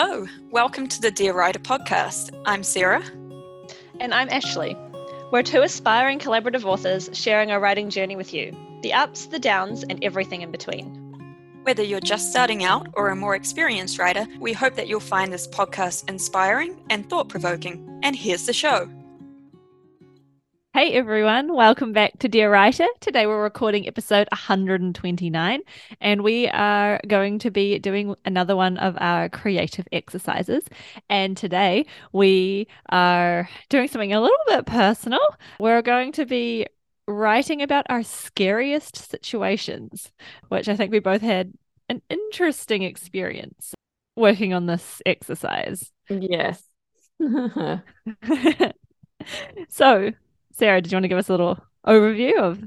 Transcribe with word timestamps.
Hello, 0.00 0.28
welcome 0.52 0.86
to 0.86 1.00
the 1.00 1.10
Dear 1.10 1.32
Writer 1.32 1.58
podcast. 1.58 2.30
I'm 2.46 2.62
Sarah. 2.62 3.02
And 3.98 4.14
I'm 4.14 4.28
Ashley. 4.28 4.76
We're 5.32 5.42
two 5.42 5.62
aspiring 5.62 6.20
collaborative 6.20 6.64
authors 6.64 7.10
sharing 7.14 7.50
our 7.50 7.58
writing 7.58 7.90
journey 7.90 8.14
with 8.14 8.32
you 8.32 8.56
the 8.82 8.92
ups, 8.92 9.26
the 9.26 9.40
downs, 9.40 9.82
and 9.82 9.98
everything 10.04 10.42
in 10.42 10.52
between. 10.52 10.86
Whether 11.64 11.82
you're 11.82 11.98
just 11.98 12.30
starting 12.30 12.62
out 12.62 12.86
or 12.92 13.08
a 13.08 13.16
more 13.16 13.34
experienced 13.34 13.98
writer, 13.98 14.28
we 14.38 14.52
hope 14.52 14.76
that 14.76 14.86
you'll 14.86 15.00
find 15.00 15.32
this 15.32 15.48
podcast 15.48 16.08
inspiring 16.08 16.80
and 16.90 17.10
thought 17.10 17.28
provoking. 17.28 17.98
And 18.04 18.14
here's 18.14 18.46
the 18.46 18.52
show. 18.52 18.88
Hey 20.78 20.92
everyone, 20.92 21.52
welcome 21.56 21.92
back 21.92 22.20
to 22.20 22.28
Dear 22.28 22.52
Writer. 22.52 22.86
Today 23.00 23.26
we're 23.26 23.42
recording 23.42 23.88
episode 23.88 24.28
129 24.30 25.60
and 26.00 26.22
we 26.22 26.46
are 26.50 27.00
going 27.08 27.40
to 27.40 27.50
be 27.50 27.80
doing 27.80 28.14
another 28.24 28.54
one 28.54 28.76
of 28.76 28.96
our 29.00 29.28
creative 29.28 29.88
exercises. 29.90 30.62
And 31.10 31.36
today 31.36 31.84
we 32.12 32.68
are 32.90 33.48
doing 33.70 33.88
something 33.88 34.12
a 34.12 34.20
little 34.20 34.38
bit 34.46 34.66
personal. 34.66 35.18
We're 35.58 35.82
going 35.82 36.12
to 36.12 36.24
be 36.24 36.68
writing 37.08 37.60
about 37.60 37.86
our 37.88 38.04
scariest 38.04 39.10
situations, 39.10 40.12
which 40.46 40.68
I 40.68 40.76
think 40.76 40.92
we 40.92 41.00
both 41.00 41.22
had 41.22 41.54
an 41.88 42.02
interesting 42.08 42.84
experience 42.84 43.74
working 44.14 44.54
on 44.54 44.66
this 44.66 45.02
exercise. 45.04 45.90
Yes. 46.08 46.62
so, 49.68 50.12
Sarah, 50.58 50.80
did 50.80 50.90
you 50.90 50.96
want 50.96 51.04
to 51.04 51.08
give 51.08 51.18
us 51.18 51.28
a 51.28 51.32
little 51.32 51.58
overview 51.86 52.36
of 52.38 52.60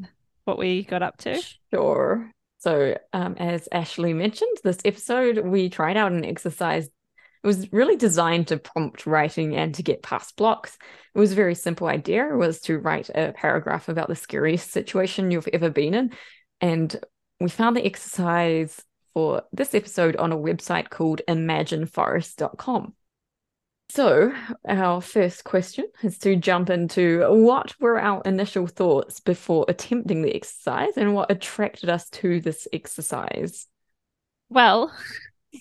what 0.45 0.57
we 0.57 0.83
got 0.83 1.03
up 1.03 1.17
to? 1.17 1.41
Sure. 1.73 2.31
So, 2.59 2.97
um, 3.11 3.35
as 3.37 3.67
Ashley 3.71 4.13
mentioned, 4.13 4.57
this 4.63 4.77
episode 4.85 5.39
we 5.39 5.69
tried 5.69 5.97
out 5.97 6.11
an 6.13 6.23
exercise. 6.23 6.85
It 6.85 7.47
was 7.47 7.73
really 7.73 7.97
designed 7.97 8.47
to 8.47 8.57
prompt 8.57 9.07
writing 9.07 9.55
and 9.55 9.73
to 9.75 9.83
get 9.83 10.03
past 10.03 10.37
blocks. 10.37 10.77
It 11.13 11.19
was 11.19 11.31
a 11.33 11.35
very 11.35 11.55
simple 11.55 11.87
idea. 11.87 12.27
Was 12.27 12.61
to 12.61 12.77
write 12.77 13.09
a 13.09 13.33
paragraph 13.35 13.89
about 13.89 14.07
the 14.07 14.15
scariest 14.15 14.71
situation 14.71 15.31
you've 15.31 15.49
ever 15.51 15.69
been 15.69 15.93
in. 15.93 16.11
And 16.61 16.95
we 17.39 17.49
found 17.49 17.75
the 17.75 17.85
exercise 17.85 18.81
for 19.13 19.41
this 19.51 19.73
episode 19.75 20.15
on 20.15 20.31
a 20.31 20.37
website 20.37 20.89
called 20.89 21.21
imagineforest.com. 21.27 22.93
So, 23.93 24.33
our 24.65 25.01
first 25.01 25.43
question 25.43 25.83
is 26.01 26.17
to 26.19 26.37
jump 26.37 26.69
into 26.69 27.25
what 27.27 27.75
were 27.81 27.99
our 27.99 28.21
initial 28.23 28.65
thoughts 28.65 29.19
before 29.19 29.65
attempting 29.67 30.21
the 30.21 30.33
exercise 30.33 30.95
and 30.95 31.13
what 31.13 31.29
attracted 31.29 31.89
us 31.89 32.09
to 32.11 32.39
this 32.39 32.69
exercise? 32.71 33.67
Well, 34.47 34.93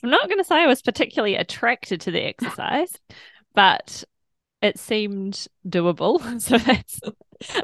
I'm 0.05 0.11
not 0.11 0.29
going 0.29 0.39
to 0.39 0.45
say 0.45 0.63
I 0.63 0.69
was 0.69 0.81
particularly 0.81 1.35
attracted 1.35 2.03
to 2.03 2.13
the 2.13 2.23
exercise, 2.23 2.93
but 3.53 4.05
it 4.63 4.79
seemed 4.79 5.49
doable. 5.69 6.21
So 6.41 6.57
that's, 6.57 7.01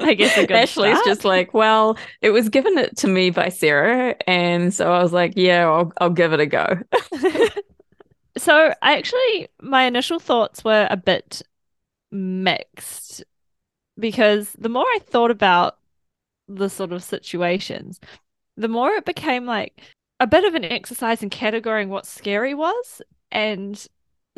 I 0.01 0.15
guess, 0.15 0.37
a 0.37 0.47
good 0.47 0.57
Ashley's 0.57 0.97
start. 0.97 1.05
just 1.05 1.23
like, 1.23 1.53
well, 1.53 1.97
it 2.19 2.31
was 2.31 2.49
given 2.49 2.77
it 2.77 2.97
to 2.97 3.07
me 3.07 3.29
by 3.29 3.47
Sarah, 3.47 4.17
and 4.27 4.73
so 4.73 4.91
I 4.91 5.01
was 5.01 5.13
like, 5.13 5.31
yeah, 5.37 5.65
I'll 5.65 5.93
I'll 6.01 6.09
give 6.09 6.33
it 6.33 6.41
a 6.41 6.45
go. 6.45 6.79
So 8.37 8.73
I 8.81 8.97
actually, 8.97 9.47
my 9.61 9.83
initial 9.83 10.19
thoughts 10.19 10.63
were 10.63 10.87
a 10.89 10.97
bit 10.97 11.41
mixed 12.11 13.23
because 13.99 14.53
the 14.53 14.69
more 14.69 14.85
I 14.85 14.99
thought 15.03 15.31
about 15.31 15.79
the 16.47 16.69
sort 16.69 16.93
of 16.93 17.03
situations, 17.03 17.99
the 18.57 18.67
more 18.69 18.91
it 18.93 19.05
became 19.05 19.45
like 19.45 19.81
a 20.19 20.27
bit 20.27 20.45
of 20.45 20.55
an 20.55 20.65
exercise 20.65 21.23
in 21.23 21.29
categorizing 21.29 21.89
what 21.89 22.05
scary 22.07 22.53
was. 22.53 23.01
And 23.31 23.85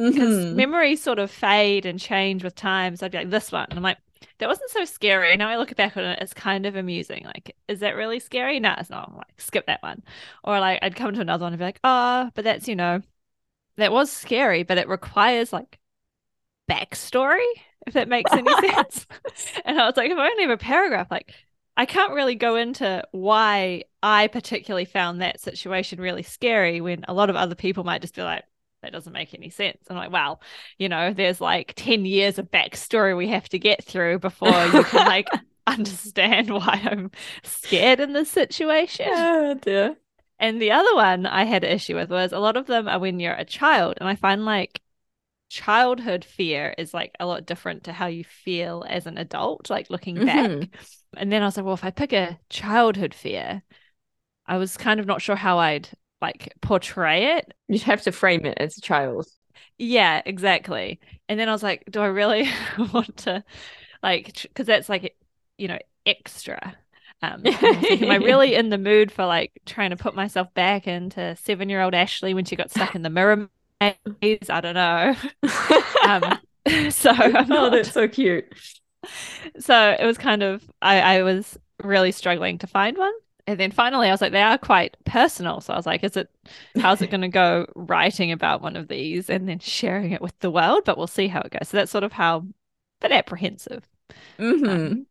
because 0.07 0.45
Mhm. 0.47 0.53
memories 0.55 1.01
sort 1.03 1.19
of 1.19 1.31
fade 1.31 1.85
and 1.85 1.99
change 1.99 2.43
with 2.43 2.55
time. 2.55 2.95
So 2.95 3.05
I'd 3.05 3.11
be 3.11 3.19
like, 3.19 3.29
this 3.29 3.51
one. 3.51 3.67
And 3.69 3.77
I'm 3.79 3.83
like, 3.83 3.97
that 4.39 4.47
wasn't 4.49 4.71
so 4.71 4.85
scary. 4.85 5.35
Now 5.37 5.49
I 5.49 5.57
look 5.57 5.75
back 5.75 5.97
on 5.97 6.03
it, 6.05 6.19
it's 6.21 6.33
kind 6.33 6.65
of 6.65 6.75
amusing. 6.75 7.23
Like, 7.25 7.55
is 7.67 7.79
that 7.81 7.95
really 7.95 8.19
scary? 8.19 8.59
No, 8.59 8.75
it's 8.77 8.89
not. 8.89 9.09
I'm 9.09 9.17
like, 9.17 9.39
skip 9.41 9.65
that 9.67 9.83
one. 9.83 10.03
Or 10.43 10.59
like, 10.59 10.79
I'd 10.81 10.95
come 10.95 11.13
to 11.13 11.21
another 11.21 11.43
one 11.45 11.53
and 11.53 11.59
be 11.59 11.65
like, 11.65 11.79
oh, 11.83 12.31
but 12.35 12.43
that's, 12.45 12.67
you 12.67 12.75
know, 12.75 13.01
that 13.79 13.91
was 13.91 14.11
scary, 14.11 14.63
but 14.63 14.77
it 14.77 14.87
requires 14.87 15.51
like 15.51 15.79
backstory, 16.69 17.45
if 17.87 17.93
that 17.93 18.07
makes 18.07 18.31
any 18.31 18.53
sense. 18.69 19.07
and 19.65 19.79
I 19.79 19.85
was 19.85 19.97
like, 19.97 20.11
if 20.11 20.17
I 20.17 20.27
only 20.27 20.43
have 20.43 20.51
a 20.51 20.57
paragraph, 20.57 21.07
like, 21.11 21.33
I 21.75 21.85
can't 21.85 22.13
really 22.13 22.35
go 22.35 22.55
into 22.55 23.03
why 23.11 23.83
I 24.03 24.27
particularly 24.27 24.85
found 24.85 25.21
that 25.21 25.39
situation 25.39 26.01
really 26.01 26.23
scary 26.23 26.81
when 26.81 27.05
a 27.07 27.13
lot 27.13 27.29
of 27.29 27.35
other 27.35 27.55
people 27.55 27.83
might 27.83 28.01
just 28.01 28.15
be 28.15 28.21
like, 28.21 28.43
that 28.81 28.91
doesn't 28.91 29.13
make 29.13 29.33
any 29.33 29.49
sense. 29.49 29.77
I'm 29.89 29.97
like, 29.97 30.11
well, 30.11 30.41
you 30.77 30.89
know, 30.89 31.13
there's 31.13 31.41
like 31.41 31.73
10 31.75 32.05
years 32.05 32.39
of 32.39 32.51
backstory 32.51 33.15
we 33.15 33.27
have 33.27 33.49
to 33.49 33.59
get 33.59 33.83
through 33.83 34.19
before 34.19 34.65
you 34.73 34.83
can 34.83 35.05
like 35.05 35.27
understand 35.67 36.49
why 36.49 36.81
I'm 36.83 37.11
scared 37.43 37.99
in 37.99 38.13
this 38.13 38.29
situation. 38.29 39.07
Oh 39.09 39.53
dear. 39.55 39.97
And 40.39 40.61
the 40.61 40.71
other 40.71 40.95
one 40.95 41.25
I 41.25 41.43
had 41.45 41.63
an 41.63 41.71
issue 41.71 41.95
with 41.95 42.09
was 42.09 42.31
a 42.31 42.39
lot 42.39 42.57
of 42.57 42.67
them 42.67 42.87
are 42.87 42.99
when 42.99 43.19
you're 43.19 43.33
a 43.33 43.45
child. 43.45 43.97
And 43.99 44.07
I 44.09 44.15
find 44.15 44.45
like 44.45 44.81
childhood 45.49 46.25
fear 46.25 46.75
is 46.77 46.93
like 46.93 47.15
a 47.19 47.25
lot 47.27 47.45
different 47.45 47.85
to 47.85 47.93
how 47.93 48.07
you 48.07 48.23
feel 48.23 48.85
as 48.89 49.07
an 49.07 49.17
adult, 49.17 49.69
like 49.69 49.89
looking 49.89 50.21
back. 50.21 50.53
Mhm. 50.61 50.71
And 51.17 51.31
then 51.31 51.41
I 51.43 51.45
was 51.47 51.57
like, 51.57 51.65
well, 51.65 51.75
if 51.75 51.83
I 51.85 51.91
pick 51.91 52.13
a 52.13 52.39
childhood 52.49 53.13
fear, 53.13 53.63
I 54.47 54.57
was 54.57 54.77
kind 54.77 54.99
of 54.99 55.05
not 55.07 55.21
sure 55.21 55.35
how 55.37 55.59
I'd 55.59 55.89
like 56.21 56.53
portray 56.61 57.37
it. 57.37 57.53
You'd 57.67 57.83
have 57.83 58.03
to 58.03 58.11
frame 58.11 58.45
it 58.45 58.57
as 58.59 58.77
a 58.77 58.81
child. 58.81 59.27
Yeah, 59.77 60.21
exactly. 60.25 60.99
And 61.27 61.39
then 61.39 61.49
I 61.49 61.51
was 61.51 61.63
like, 61.63 61.83
do 61.89 62.01
I 62.01 62.07
really 62.07 62.49
want 62.93 63.17
to 63.17 63.43
like 64.03 64.33
because 64.43 64.67
that's 64.67 64.89
like 64.89 65.17
you 65.57 65.67
know 65.67 65.79
extra. 66.05 66.77
Um, 67.21 67.45
and 67.45 67.55
I 67.61 67.77
was 67.77 67.89
like, 67.89 68.01
am 68.01 68.11
I 68.11 68.15
really 68.15 68.55
in 68.55 68.69
the 68.69 68.77
mood 68.77 69.11
for 69.11 69.25
like 69.25 69.51
trying 69.65 69.89
to 69.91 69.97
put 69.97 70.15
myself 70.15 70.53
back 70.53 70.87
into 70.87 71.35
seven 71.35 71.69
year 71.69 71.81
old 71.81 71.93
Ashley 71.93 72.33
when 72.33 72.45
she 72.45 72.55
got 72.55 72.71
stuck 72.71 72.95
in 72.95 73.01
the 73.01 73.09
mirror 73.09 73.49
maze? 73.81 74.49
I 74.49 74.61
don't 74.61 74.75
know. 74.75 75.15
Um, 76.01 76.39
so 76.89 77.11
I'm 77.11 77.51
oh, 77.51 77.69
not- 77.69 77.71
that's 77.71 77.91
so 77.91 78.07
cute. 78.07 78.45
so 79.59 79.95
it 79.99 80.05
was 80.05 80.17
kind 80.17 80.43
of 80.43 80.63
I, 80.81 80.99
I 81.17 81.23
was 81.23 81.57
really 81.83 82.11
struggling 82.11 82.57
to 82.59 82.67
find 82.67 82.97
one. 82.97 83.13
And 83.47 83.59
then 83.59 83.71
finally 83.71 84.07
I 84.07 84.11
was 84.11 84.21
like, 84.21 84.31
they 84.31 84.41
are 84.43 84.57
quite 84.59 84.95
personal. 85.05 85.59
So 85.61 85.73
I 85.73 85.77
was 85.77 85.85
like, 85.85 86.03
is 86.03 86.15
it 86.17 86.29
how's 86.79 87.01
it 87.01 87.09
gonna 87.09 87.29
go 87.29 87.65
writing 87.75 88.31
about 88.31 88.61
one 88.61 88.75
of 88.75 88.87
these 88.87 89.29
and 89.29 89.47
then 89.47 89.59
sharing 89.59 90.11
it 90.11 90.21
with 90.21 90.37
the 90.39 90.51
world? 90.51 90.83
But 90.85 90.97
we'll 90.97 91.07
see 91.07 91.27
how 91.27 91.41
it 91.41 91.51
goes. 91.51 91.69
So 91.69 91.77
that's 91.77 91.91
sort 91.91 92.03
of 92.03 92.11
how 92.13 92.45
but 92.99 93.11
apprehensive. 93.11 93.87
Mhm. 94.39 95.05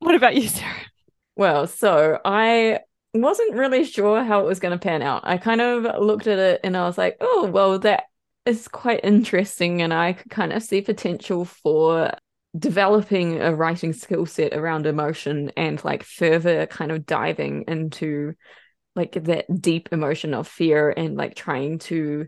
What 0.00 0.14
about 0.16 0.36
you, 0.36 0.48
Sarah? 0.48 0.91
Well, 1.36 1.66
so 1.66 2.20
I 2.24 2.80
wasn't 3.14 3.54
really 3.54 3.84
sure 3.84 4.22
how 4.24 4.40
it 4.40 4.46
was 4.46 4.60
going 4.60 4.78
to 4.78 4.82
pan 4.82 5.02
out. 5.02 5.22
I 5.24 5.38
kind 5.38 5.60
of 5.60 6.02
looked 6.02 6.26
at 6.26 6.38
it 6.38 6.60
and 6.64 6.76
I 6.76 6.86
was 6.86 6.98
like, 6.98 7.16
oh, 7.20 7.48
well, 7.50 7.78
that 7.80 8.04
is 8.46 8.68
quite 8.68 9.00
interesting. 9.04 9.82
And 9.82 9.92
I 9.92 10.12
could 10.14 10.30
kind 10.30 10.52
of 10.52 10.62
see 10.62 10.80
potential 10.80 11.44
for 11.44 12.12
developing 12.58 13.40
a 13.40 13.54
writing 13.54 13.92
skill 13.92 14.26
set 14.26 14.52
around 14.52 14.86
emotion 14.86 15.50
and 15.56 15.82
like 15.84 16.02
further 16.02 16.66
kind 16.66 16.92
of 16.92 17.06
diving 17.06 17.64
into 17.66 18.34
like 18.94 19.12
that 19.24 19.46
deep 19.60 19.88
emotion 19.90 20.34
of 20.34 20.46
fear 20.46 20.90
and 20.90 21.16
like 21.16 21.34
trying 21.34 21.78
to 21.78 22.26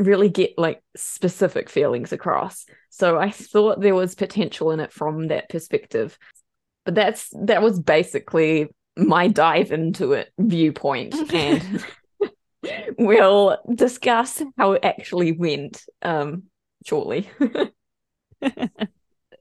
really 0.00 0.28
get 0.28 0.58
like 0.58 0.82
specific 0.96 1.70
feelings 1.70 2.12
across. 2.12 2.66
So 2.90 3.16
I 3.16 3.30
thought 3.30 3.80
there 3.80 3.94
was 3.94 4.16
potential 4.16 4.72
in 4.72 4.80
it 4.80 4.92
from 4.92 5.28
that 5.28 5.48
perspective 5.48 6.18
but 6.84 6.94
that's 6.94 7.30
that 7.32 7.62
was 7.62 7.80
basically 7.80 8.68
my 8.96 9.28
dive 9.28 9.72
into 9.72 10.12
it 10.12 10.32
viewpoint 10.38 11.14
and 11.32 11.84
we'll 12.98 13.58
discuss 13.74 14.42
how 14.56 14.72
it 14.72 14.84
actually 14.84 15.32
went 15.32 15.82
um 16.02 16.44
shortly 16.84 17.28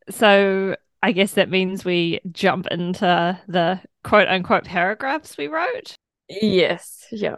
So 0.10 0.76
I 1.02 1.12
guess 1.12 1.34
that 1.34 1.50
means 1.50 1.86
we 1.86 2.20
jump 2.32 2.68
into 2.68 3.40
the 3.48 3.82
quote 4.04 4.28
unquote 4.28 4.66
paragraphs 4.66 5.38
we 5.38 5.48
wrote. 5.48 5.96
yes 6.30 7.06
yeah 7.12 7.38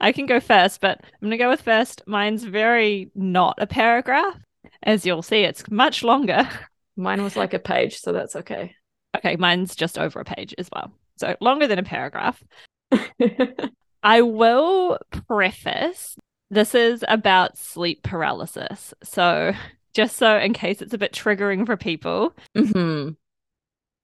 I 0.00 0.10
can 0.10 0.26
go 0.26 0.40
first, 0.40 0.80
but 0.80 1.00
I'm 1.02 1.20
going 1.20 1.30
to 1.30 1.36
go 1.36 1.48
with 1.48 1.62
first. 1.62 2.02
Mine's 2.04 2.42
very 2.42 3.12
not 3.14 3.56
a 3.58 3.66
paragraph. 3.66 4.36
As 4.82 5.06
you'll 5.06 5.22
see, 5.22 5.44
it's 5.44 5.70
much 5.70 6.02
longer. 6.02 6.48
mine 6.98 7.22
was 7.22 7.36
like 7.36 7.54
a 7.54 7.58
page 7.60 8.00
so 8.00 8.12
that's 8.12 8.34
okay 8.34 8.74
Okay, 9.18 9.36
mine's 9.36 9.74
just 9.76 9.98
over 9.98 10.20
a 10.20 10.24
page 10.24 10.54
as 10.58 10.68
well. 10.72 10.92
So 11.16 11.36
longer 11.40 11.66
than 11.66 11.78
a 11.78 11.82
paragraph. 11.82 12.42
I 14.02 14.22
will 14.22 14.98
preface 15.26 16.16
this 16.50 16.74
is 16.74 17.04
about 17.08 17.58
sleep 17.58 18.02
paralysis. 18.02 18.94
So, 19.02 19.52
just 19.92 20.16
so 20.16 20.38
in 20.38 20.54
case 20.54 20.80
it's 20.80 20.94
a 20.94 20.98
bit 20.98 21.12
triggering 21.12 21.66
for 21.66 21.76
people, 21.76 22.34
hmm 22.56 23.10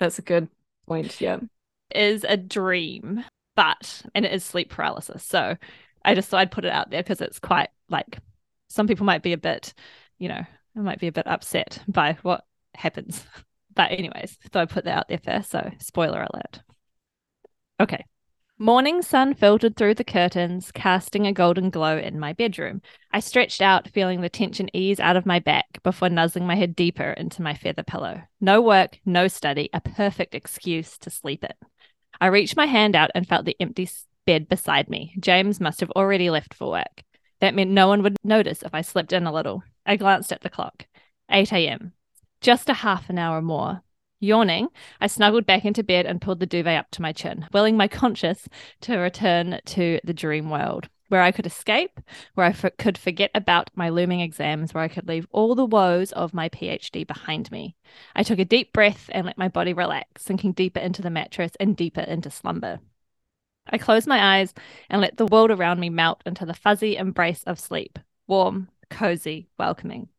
that's 0.00 0.18
a 0.18 0.22
good 0.22 0.48
point 0.86 1.20
yeah 1.20 1.38
is 1.94 2.24
a 2.28 2.36
dream, 2.36 3.24
but 3.54 4.02
and 4.14 4.24
it 4.24 4.32
is 4.32 4.44
sleep 4.44 4.70
paralysis. 4.70 5.22
So, 5.22 5.56
I 6.04 6.14
just 6.14 6.28
thought 6.28 6.40
I'd 6.40 6.50
put 6.50 6.64
it 6.64 6.72
out 6.72 6.90
there 6.90 7.02
because 7.02 7.20
it's 7.20 7.38
quite 7.38 7.70
like 7.88 8.18
some 8.68 8.86
people 8.86 9.06
might 9.06 9.22
be 9.22 9.32
a 9.32 9.38
bit, 9.38 9.72
you 10.18 10.28
know, 10.28 10.44
I 10.76 10.80
might 10.80 11.00
be 11.00 11.06
a 11.06 11.12
bit 11.12 11.26
upset 11.26 11.82
by 11.88 12.18
what 12.22 12.44
happens. 12.74 13.24
But 13.74 13.90
anyways, 13.90 14.38
thought 14.50 14.62
I'd 14.62 14.70
put 14.70 14.84
that 14.84 14.98
out 14.98 15.08
there 15.08 15.18
first. 15.18 15.50
So 15.50 15.70
spoiler 15.78 16.26
alert. 16.32 16.62
Okay. 17.80 18.04
Morning 18.56 19.02
sun 19.02 19.34
filtered 19.34 19.76
through 19.76 19.94
the 19.94 20.04
curtains, 20.04 20.70
casting 20.70 21.26
a 21.26 21.32
golden 21.32 21.70
glow 21.70 21.98
in 21.98 22.20
my 22.20 22.32
bedroom. 22.32 22.82
I 23.12 23.18
stretched 23.18 23.60
out, 23.60 23.88
feeling 23.88 24.20
the 24.20 24.28
tension 24.28 24.70
ease 24.72 25.00
out 25.00 25.16
of 25.16 25.26
my 25.26 25.40
back 25.40 25.82
before 25.82 26.08
nuzzling 26.08 26.46
my 26.46 26.54
head 26.54 26.76
deeper 26.76 27.10
into 27.10 27.42
my 27.42 27.54
feather 27.54 27.82
pillow. 27.82 28.22
No 28.40 28.62
work, 28.62 29.00
no 29.04 29.26
study, 29.26 29.70
a 29.72 29.80
perfect 29.80 30.36
excuse 30.36 30.96
to 30.98 31.10
sleep 31.10 31.42
in. 31.42 31.50
I 32.20 32.26
reached 32.28 32.56
my 32.56 32.66
hand 32.66 32.94
out 32.94 33.10
and 33.16 33.26
felt 33.26 33.44
the 33.44 33.56
empty 33.58 33.88
bed 34.24 34.48
beside 34.48 34.88
me. 34.88 35.16
James 35.18 35.58
must 35.58 35.80
have 35.80 35.90
already 35.90 36.30
left 36.30 36.54
for 36.54 36.70
work. 36.70 37.02
That 37.40 37.56
meant 37.56 37.72
no 37.72 37.88
one 37.88 38.04
would 38.04 38.16
notice 38.22 38.62
if 38.62 38.72
I 38.72 38.82
slipped 38.82 39.12
in 39.12 39.26
a 39.26 39.32
little. 39.32 39.64
I 39.84 39.96
glanced 39.96 40.32
at 40.32 40.42
the 40.42 40.48
clock. 40.48 40.86
8 41.28 41.52
a.m. 41.52 41.92
Just 42.44 42.68
a 42.68 42.74
half 42.74 43.08
an 43.08 43.16
hour 43.16 43.40
more. 43.40 43.80
Yawning, 44.20 44.68
I 45.00 45.06
snuggled 45.06 45.46
back 45.46 45.64
into 45.64 45.82
bed 45.82 46.04
and 46.04 46.20
pulled 46.20 46.40
the 46.40 46.46
duvet 46.46 46.78
up 46.78 46.90
to 46.90 47.00
my 47.00 47.10
chin, 47.10 47.48
willing 47.54 47.74
my 47.74 47.88
conscience 47.88 48.46
to 48.82 48.98
return 48.98 49.60
to 49.64 49.98
the 50.04 50.12
dream 50.12 50.50
world, 50.50 50.90
where 51.08 51.22
I 51.22 51.32
could 51.32 51.46
escape, 51.46 51.98
where 52.34 52.44
I 52.44 52.50
f- 52.50 52.76
could 52.76 52.98
forget 52.98 53.30
about 53.34 53.70
my 53.74 53.88
looming 53.88 54.20
exams, 54.20 54.74
where 54.74 54.84
I 54.84 54.88
could 54.88 55.08
leave 55.08 55.26
all 55.30 55.54
the 55.54 55.64
woes 55.64 56.12
of 56.12 56.34
my 56.34 56.50
PhD 56.50 57.06
behind 57.06 57.50
me. 57.50 57.76
I 58.14 58.22
took 58.22 58.38
a 58.38 58.44
deep 58.44 58.74
breath 58.74 59.08
and 59.10 59.24
let 59.24 59.38
my 59.38 59.48
body 59.48 59.72
relax, 59.72 60.24
sinking 60.24 60.52
deeper 60.52 60.80
into 60.80 61.00
the 61.00 61.08
mattress 61.08 61.52
and 61.58 61.74
deeper 61.74 62.02
into 62.02 62.30
slumber. 62.30 62.80
I 63.70 63.78
closed 63.78 64.06
my 64.06 64.36
eyes 64.36 64.52
and 64.90 65.00
let 65.00 65.16
the 65.16 65.24
world 65.24 65.50
around 65.50 65.80
me 65.80 65.88
melt 65.88 66.20
into 66.26 66.44
the 66.44 66.52
fuzzy 66.52 66.98
embrace 66.98 67.42
of 67.44 67.58
sleep, 67.58 67.98
warm, 68.26 68.68
cozy, 68.90 69.48
welcoming. 69.58 70.10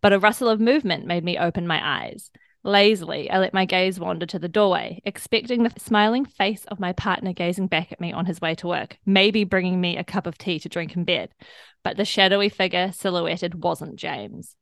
But 0.00 0.12
a 0.12 0.18
rustle 0.18 0.48
of 0.48 0.60
movement 0.60 1.06
made 1.06 1.24
me 1.24 1.38
open 1.38 1.66
my 1.66 1.80
eyes. 1.82 2.30
Lazily, 2.62 3.30
I 3.30 3.38
let 3.38 3.54
my 3.54 3.64
gaze 3.64 4.00
wander 4.00 4.26
to 4.26 4.40
the 4.40 4.48
doorway, 4.48 5.00
expecting 5.04 5.62
the 5.62 5.72
smiling 5.78 6.24
face 6.24 6.64
of 6.64 6.80
my 6.80 6.92
partner 6.92 7.32
gazing 7.32 7.68
back 7.68 7.92
at 7.92 8.00
me 8.00 8.12
on 8.12 8.26
his 8.26 8.40
way 8.40 8.56
to 8.56 8.66
work, 8.66 8.98
maybe 9.06 9.44
bringing 9.44 9.80
me 9.80 9.96
a 9.96 10.02
cup 10.02 10.26
of 10.26 10.36
tea 10.36 10.58
to 10.58 10.68
drink 10.68 10.96
in 10.96 11.04
bed. 11.04 11.30
But 11.84 11.96
the 11.96 12.04
shadowy 12.04 12.48
figure 12.48 12.90
silhouetted 12.90 13.62
wasn't 13.62 13.96
James. 13.96 14.56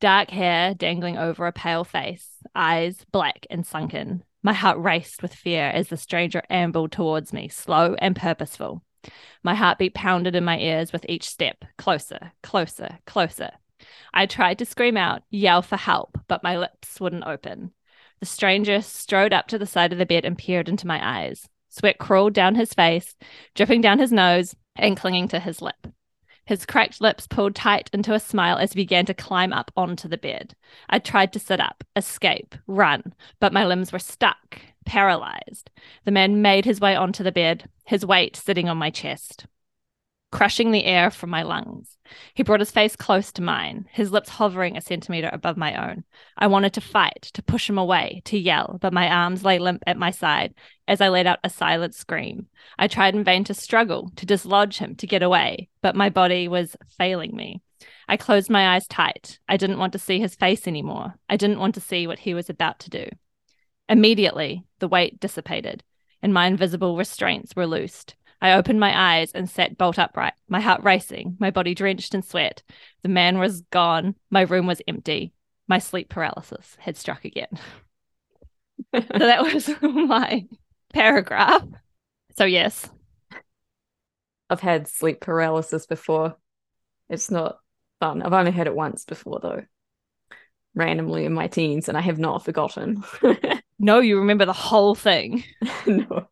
Dark 0.00 0.30
hair 0.30 0.74
dangling 0.74 1.16
over 1.16 1.46
a 1.46 1.52
pale 1.52 1.84
face, 1.84 2.28
eyes 2.54 3.06
black 3.12 3.46
and 3.48 3.64
sunken. 3.64 4.24
My 4.42 4.52
heart 4.52 4.78
raced 4.78 5.22
with 5.22 5.32
fear 5.32 5.66
as 5.66 5.88
the 5.88 5.96
stranger 5.96 6.42
ambled 6.50 6.90
towards 6.90 7.32
me, 7.32 7.48
slow 7.48 7.94
and 8.00 8.16
purposeful. 8.16 8.82
My 9.44 9.54
heartbeat 9.54 9.94
pounded 9.94 10.34
in 10.34 10.44
my 10.44 10.58
ears 10.58 10.92
with 10.92 11.06
each 11.08 11.28
step, 11.28 11.64
closer, 11.78 12.32
closer, 12.42 12.98
closer. 13.06 13.50
I 14.12 14.26
tried 14.26 14.58
to 14.58 14.64
scream 14.64 14.96
out, 14.96 15.22
yell 15.30 15.62
for 15.62 15.76
help, 15.76 16.18
but 16.28 16.42
my 16.42 16.56
lips 16.56 17.00
wouldn't 17.00 17.26
open. 17.26 17.72
The 18.20 18.26
stranger 18.26 18.80
strode 18.80 19.32
up 19.32 19.46
to 19.48 19.58
the 19.58 19.66
side 19.66 19.92
of 19.92 19.98
the 19.98 20.06
bed 20.06 20.24
and 20.24 20.38
peered 20.38 20.68
into 20.68 20.86
my 20.86 21.00
eyes. 21.02 21.48
Sweat 21.68 21.98
crawled 21.98 22.32
down 22.32 22.54
his 22.54 22.72
face, 22.72 23.14
dripping 23.54 23.82
down 23.82 23.98
his 23.98 24.12
nose 24.12 24.56
and 24.76 24.96
clinging 24.96 25.28
to 25.28 25.40
his 25.40 25.60
lip. 25.60 25.88
His 26.46 26.64
cracked 26.64 27.00
lips 27.00 27.26
pulled 27.26 27.54
tight 27.54 27.90
into 27.92 28.14
a 28.14 28.20
smile 28.20 28.56
as 28.56 28.72
he 28.72 28.82
began 28.82 29.04
to 29.06 29.14
climb 29.14 29.52
up 29.52 29.70
onto 29.76 30.08
the 30.08 30.16
bed. 30.16 30.54
I 30.88 31.00
tried 31.00 31.32
to 31.32 31.40
sit 31.40 31.60
up, 31.60 31.84
escape, 31.96 32.54
run, 32.66 33.14
but 33.40 33.52
my 33.52 33.66
limbs 33.66 33.92
were 33.92 33.98
stuck, 33.98 34.60
paralyzed. 34.84 35.70
The 36.04 36.12
man 36.12 36.40
made 36.42 36.64
his 36.64 36.80
way 36.80 36.94
onto 36.94 37.24
the 37.24 37.32
bed, 37.32 37.68
his 37.84 38.06
weight 38.06 38.36
sitting 38.36 38.68
on 38.68 38.76
my 38.78 38.90
chest 38.90 39.46
crushing 40.32 40.70
the 40.70 40.84
air 40.84 41.10
from 41.10 41.30
my 41.30 41.42
lungs. 41.42 41.96
He 42.34 42.42
brought 42.42 42.60
his 42.60 42.70
face 42.70 42.96
close 42.96 43.32
to 43.32 43.42
mine, 43.42 43.86
his 43.90 44.12
lips 44.12 44.28
hovering 44.28 44.76
a 44.76 44.80
centimeter 44.80 45.30
above 45.32 45.56
my 45.56 45.90
own. 45.90 46.04
I 46.36 46.46
wanted 46.48 46.72
to 46.74 46.80
fight, 46.80 47.30
to 47.34 47.42
push 47.42 47.68
him 47.68 47.78
away, 47.78 48.22
to 48.26 48.38
yell, 48.38 48.78
but 48.80 48.92
my 48.92 49.08
arms 49.08 49.44
lay 49.44 49.58
limp 49.58 49.82
at 49.86 49.98
my 49.98 50.10
side 50.10 50.54
as 50.88 51.00
I 51.00 51.08
let 51.08 51.26
out 51.26 51.38
a 51.42 51.50
silent 51.50 51.94
scream. 51.94 52.46
I 52.78 52.88
tried 52.88 53.14
in 53.14 53.24
vain 53.24 53.44
to 53.44 53.54
struggle, 53.54 54.10
to 54.16 54.26
dislodge 54.26 54.78
him, 54.78 54.94
to 54.96 55.06
get 55.06 55.22
away, 55.22 55.68
but 55.80 55.96
my 55.96 56.10
body 56.10 56.48
was 56.48 56.76
failing 56.98 57.34
me. 57.34 57.62
I 58.08 58.16
closed 58.16 58.50
my 58.50 58.74
eyes 58.74 58.86
tight. 58.86 59.38
I 59.48 59.56
didn't 59.56 59.78
want 59.78 59.92
to 59.94 59.98
see 59.98 60.20
his 60.20 60.34
face 60.34 60.66
anymore. 60.66 61.14
I 61.28 61.36
didn't 61.36 61.58
want 61.58 61.74
to 61.74 61.80
see 61.80 62.06
what 62.06 62.20
he 62.20 62.34
was 62.34 62.48
about 62.48 62.78
to 62.80 62.90
do. 62.90 63.08
Immediately, 63.88 64.64
the 64.78 64.88
weight 64.88 65.20
dissipated, 65.20 65.82
and 66.22 66.32
my 66.32 66.46
invisible 66.46 66.96
restraints 66.96 67.54
were 67.54 67.66
loosed. 67.66 68.16
I 68.40 68.52
opened 68.52 68.80
my 68.80 69.16
eyes 69.18 69.32
and 69.32 69.48
sat 69.48 69.78
bolt 69.78 69.98
upright, 69.98 70.34
my 70.48 70.60
heart 70.60 70.82
racing, 70.84 71.36
my 71.40 71.50
body 71.50 71.74
drenched 71.74 72.14
in 72.14 72.22
sweat. 72.22 72.62
The 73.02 73.08
man 73.08 73.38
was 73.38 73.62
gone. 73.62 74.14
My 74.30 74.42
room 74.42 74.66
was 74.66 74.82
empty. 74.86 75.32
My 75.68 75.78
sleep 75.78 76.08
paralysis 76.08 76.76
had 76.78 76.96
struck 76.96 77.24
again. 77.24 77.48
so 78.94 79.18
that 79.18 79.42
was 79.54 79.70
my 79.82 80.46
paragraph. 80.92 81.64
So, 82.36 82.44
yes. 82.44 82.88
I've 84.50 84.60
had 84.60 84.86
sleep 84.86 85.20
paralysis 85.20 85.86
before. 85.86 86.36
It's 87.08 87.30
not 87.30 87.58
fun. 88.00 88.22
I've 88.22 88.32
only 88.32 88.52
had 88.52 88.66
it 88.66 88.74
once 88.74 89.04
before, 89.04 89.40
though, 89.40 89.64
randomly 90.74 91.24
in 91.24 91.32
my 91.32 91.48
teens, 91.48 91.88
and 91.88 91.96
I 91.96 92.02
have 92.02 92.18
not 92.18 92.44
forgotten. 92.44 93.02
no, 93.78 94.00
you 94.00 94.18
remember 94.18 94.44
the 94.44 94.52
whole 94.52 94.94
thing. 94.94 95.42
no. 95.86 96.28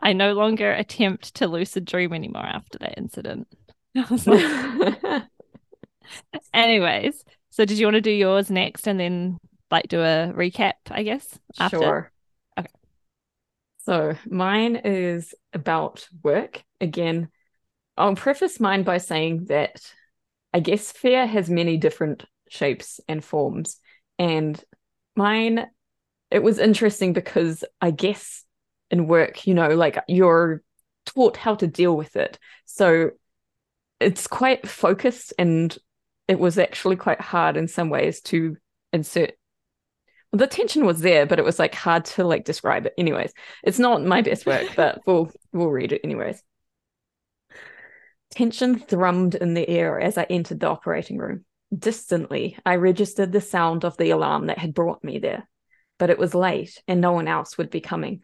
I 0.00 0.12
no 0.12 0.32
longer 0.32 0.72
attempt 0.72 1.34
to 1.36 1.46
lucid 1.46 1.84
dream 1.84 2.12
anymore 2.12 2.46
after 2.46 2.78
that 2.78 2.98
incident. 2.98 3.48
Anyways, 6.54 7.24
so 7.50 7.64
did 7.64 7.78
you 7.78 7.86
want 7.86 7.94
to 7.94 8.00
do 8.00 8.10
yours 8.10 8.50
next 8.50 8.86
and 8.86 8.98
then 8.98 9.38
like 9.70 9.88
do 9.88 10.00
a 10.00 10.32
recap, 10.34 10.74
I 10.90 11.02
guess? 11.02 11.38
After? 11.58 11.78
Sure. 11.78 12.12
Okay. 12.58 12.68
So 13.78 14.14
mine 14.26 14.76
is 14.76 15.34
about 15.52 16.06
work. 16.22 16.62
Again, 16.80 17.28
I'll 17.96 18.14
preface 18.14 18.60
mine 18.60 18.82
by 18.84 18.98
saying 18.98 19.46
that 19.46 19.80
I 20.52 20.60
guess 20.60 20.92
fear 20.92 21.26
has 21.26 21.48
many 21.50 21.76
different 21.76 22.24
shapes 22.48 23.00
and 23.08 23.24
forms. 23.24 23.78
And 24.18 24.62
mine, 25.16 25.66
it 26.30 26.42
was 26.42 26.58
interesting 26.58 27.12
because 27.12 27.64
I 27.80 27.90
guess 27.90 28.44
in 28.92 29.08
work, 29.08 29.46
you 29.46 29.54
know, 29.54 29.70
like 29.70 29.98
you're 30.06 30.62
taught 31.06 31.36
how 31.36 31.56
to 31.56 31.66
deal 31.66 31.96
with 31.96 32.14
it. 32.14 32.38
So 32.66 33.10
it's 33.98 34.26
quite 34.26 34.68
focused 34.68 35.32
and 35.38 35.76
it 36.28 36.38
was 36.38 36.58
actually 36.58 36.96
quite 36.96 37.20
hard 37.20 37.56
in 37.56 37.66
some 37.66 37.90
ways 37.90 38.20
to 38.20 38.56
insert 38.92 39.32
well, 40.30 40.38
the 40.38 40.46
tension 40.46 40.86
was 40.86 41.00
there, 41.00 41.26
but 41.26 41.38
it 41.38 41.44
was 41.44 41.58
like 41.58 41.74
hard 41.74 42.06
to 42.06 42.24
like 42.24 42.44
describe 42.44 42.86
it. 42.86 42.94
Anyways, 42.96 43.34
it's 43.62 43.78
not 43.78 44.02
my 44.02 44.22
best 44.22 44.46
work, 44.46 44.66
but 44.76 45.02
we'll 45.06 45.30
we'll 45.52 45.68
read 45.68 45.92
it 45.92 46.00
anyways. 46.04 46.42
Tension 48.30 48.78
thrummed 48.78 49.34
in 49.34 49.52
the 49.52 49.68
air 49.68 50.00
as 50.00 50.16
I 50.16 50.22
entered 50.24 50.60
the 50.60 50.70
operating 50.70 51.18
room. 51.18 51.44
Distantly, 51.76 52.56
I 52.64 52.76
registered 52.76 53.30
the 53.30 53.42
sound 53.42 53.84
of 53.84 53.98
the 53.98 54.10
alarm 54.10 54.46
that 54.46 54.58
had 54.58 54.72
brought 54.72 55.04
me 55.04 55.18
there, 55.18 55.46
but 55.98 56.08
it 56.08 56.18
was 56.18 56.34
late 56.34 56.82
and 56.88 57.02
no 57.02 57.12
one 57.12 57.28
else 57.28 57.58
would 57.58 57.68
be 57.68 57.82
coming. 57.82 58.22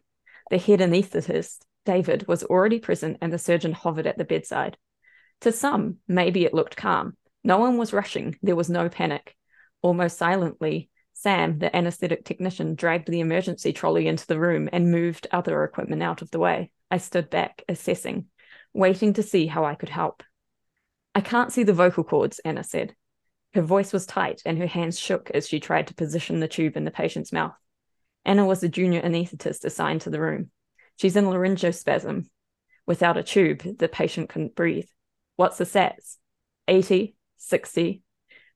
The 0.49 0.57
head 0.57 0.79
anaesthetist, 0.79 1.59
David, 1.85 2.27
was 2.27 2.43
already 2.43 2.79
present 2.79 3.17
and 3.21 3.31
the 3.31 3.37
surgeon 3.37 3.71
hovered 3.71 4.07
at 4.07 4.17
the 4.17 4.25
bedside. 4.25 4.77
To 5.41 5.51
some, 5.51 5.97
maybe 6.07 6.45
it 6.45 6.53
looked 6.53 6.75
calm. 6.75 7.15
No 7.43 7.57
one 7.57 7.77
was 7.77 7.93
rushing, 7.93 8.37
there 8.41 8.55
was 8.55 8.69
no 8.69 8.89
panic. 8.89 9.35
Almost 9.81 10.17
silently, 10.17 10.89
Sam, 11.13 11.59
the 11.59 11.73
anaesthetic 11.75 12.25
technician, 12.25 12.75
dragged 12.75 13.09
the 13.09 13.19
emergency 13.19 13.73
trolley 13.73 14.07
into 14.07 14.25
the 14.25 14.39
room 14.39 14.69
and 14.71 14.91
moved 14.91 15.27
other 15.31 15.63
equipment 15.63 16.03
out 16.03 16.21
of 16.21 16.31
the 16.31 16.39
way. 16.39 16.71
I 16.91 16.97
stood 16.97 17.29
back, 17.29 17.63
assessing, 17.69 18.25
waiting 18.73 19.13
to 19.13 19.23
see 19.23 19.45
how 19.45 19.65
I 19.65 19.75
could 19.75 19.89
help. 19.89 20.23
I 21.13 21.21
can't 21.21 21.51
see 21.51 21.63
the 21.63 21.73
vocal 21.73 22.03
cords, 22.03 22.39
Anna 22.39 22.63
said. 22.63 22.95
Her 23.53 23.61
voice 23.61 23.93
was 23.93 24.05
tight 24.05 24.41
and 24.45 24.57
her 24.57 24.67
hands 24.67 24.99
shook 24.99 25.31
as 25.31 25.47
she 25.47 25.59
tried 25.59 25.87
to 25.87 25.95
position 25.95 26.39
the 26.39 26.47
tube 26.47 26.77
in 26.77 26.85
the 26.85 26.91
patient's 26.91 27.33
mouth. 27.33 27.55
Anna 28.29 28.45
was 28.45 28.61
the 28.61 28.69
junior 28.69 29.01
anaesthetist 29.01 29.65
assigned 29.65 30.01
to 30.01 30.11
the 30.11 30.21
room. 30.21 30.51
She's 30.97 31.15
in 31.15 31.25
laryngospasm. 31.25 32.27
Without 32.85 33.17
a 33.17 33.23
tube, 33.23 33.79
the 33.79 33.87
patient 33.87 34.29
couldn't 34.29 34.55
breathe. 34.55 34.85
What's 35.35 35.57
the 35.57 35.63
sats? 35.63 36.17
80, 36.67 37.15
60. 37.37 38.03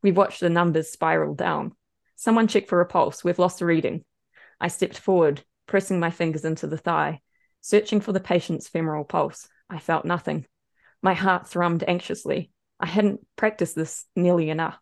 We 0.03 0.12
watched 0.12 0.42
the 0.42 0.51
numbers 0.51 0.92
spiral 0.92 1.34
down. 1.34 1.72
Someone 2.15 2.46
check 2.46 2.68
for 2.68 2.82
a 2.82 2.86
pulse. 2.86 3.24
We've 3.24 3.39
lost 3.39 3.62
a 3.62 3.65
reading. 3.65 4.06
I 4.62 4.68
stepped 4.68 5.00
forward, 5.00 5.44
pressing 5.65 6.00
my 6.00 6.12
fingers 6.12 6.46
into 6.46 6.68
the 6.68 6.77
thigh, 6.77 7.22
searching 7.62 8.00
for 8.00 8.12
the 8.12 8.20
patient's 8.20 8.68
femoral 8.68 9.06
pulse. 9.06 9.50
I 9.72 9.80
felt 9.80 10.06
nothing. 10.06 10.46
My 11.01 11.15
heart 11.15 11.46
thrummed 11.46 11.84
anxiously. 11.88 12.51
I 12.80 12.86
hadn't 12.86 13.25
practiced 13.38 13.74
this 13.74 14.06
nearly 14.15 14.51
enough. 14.51 14.77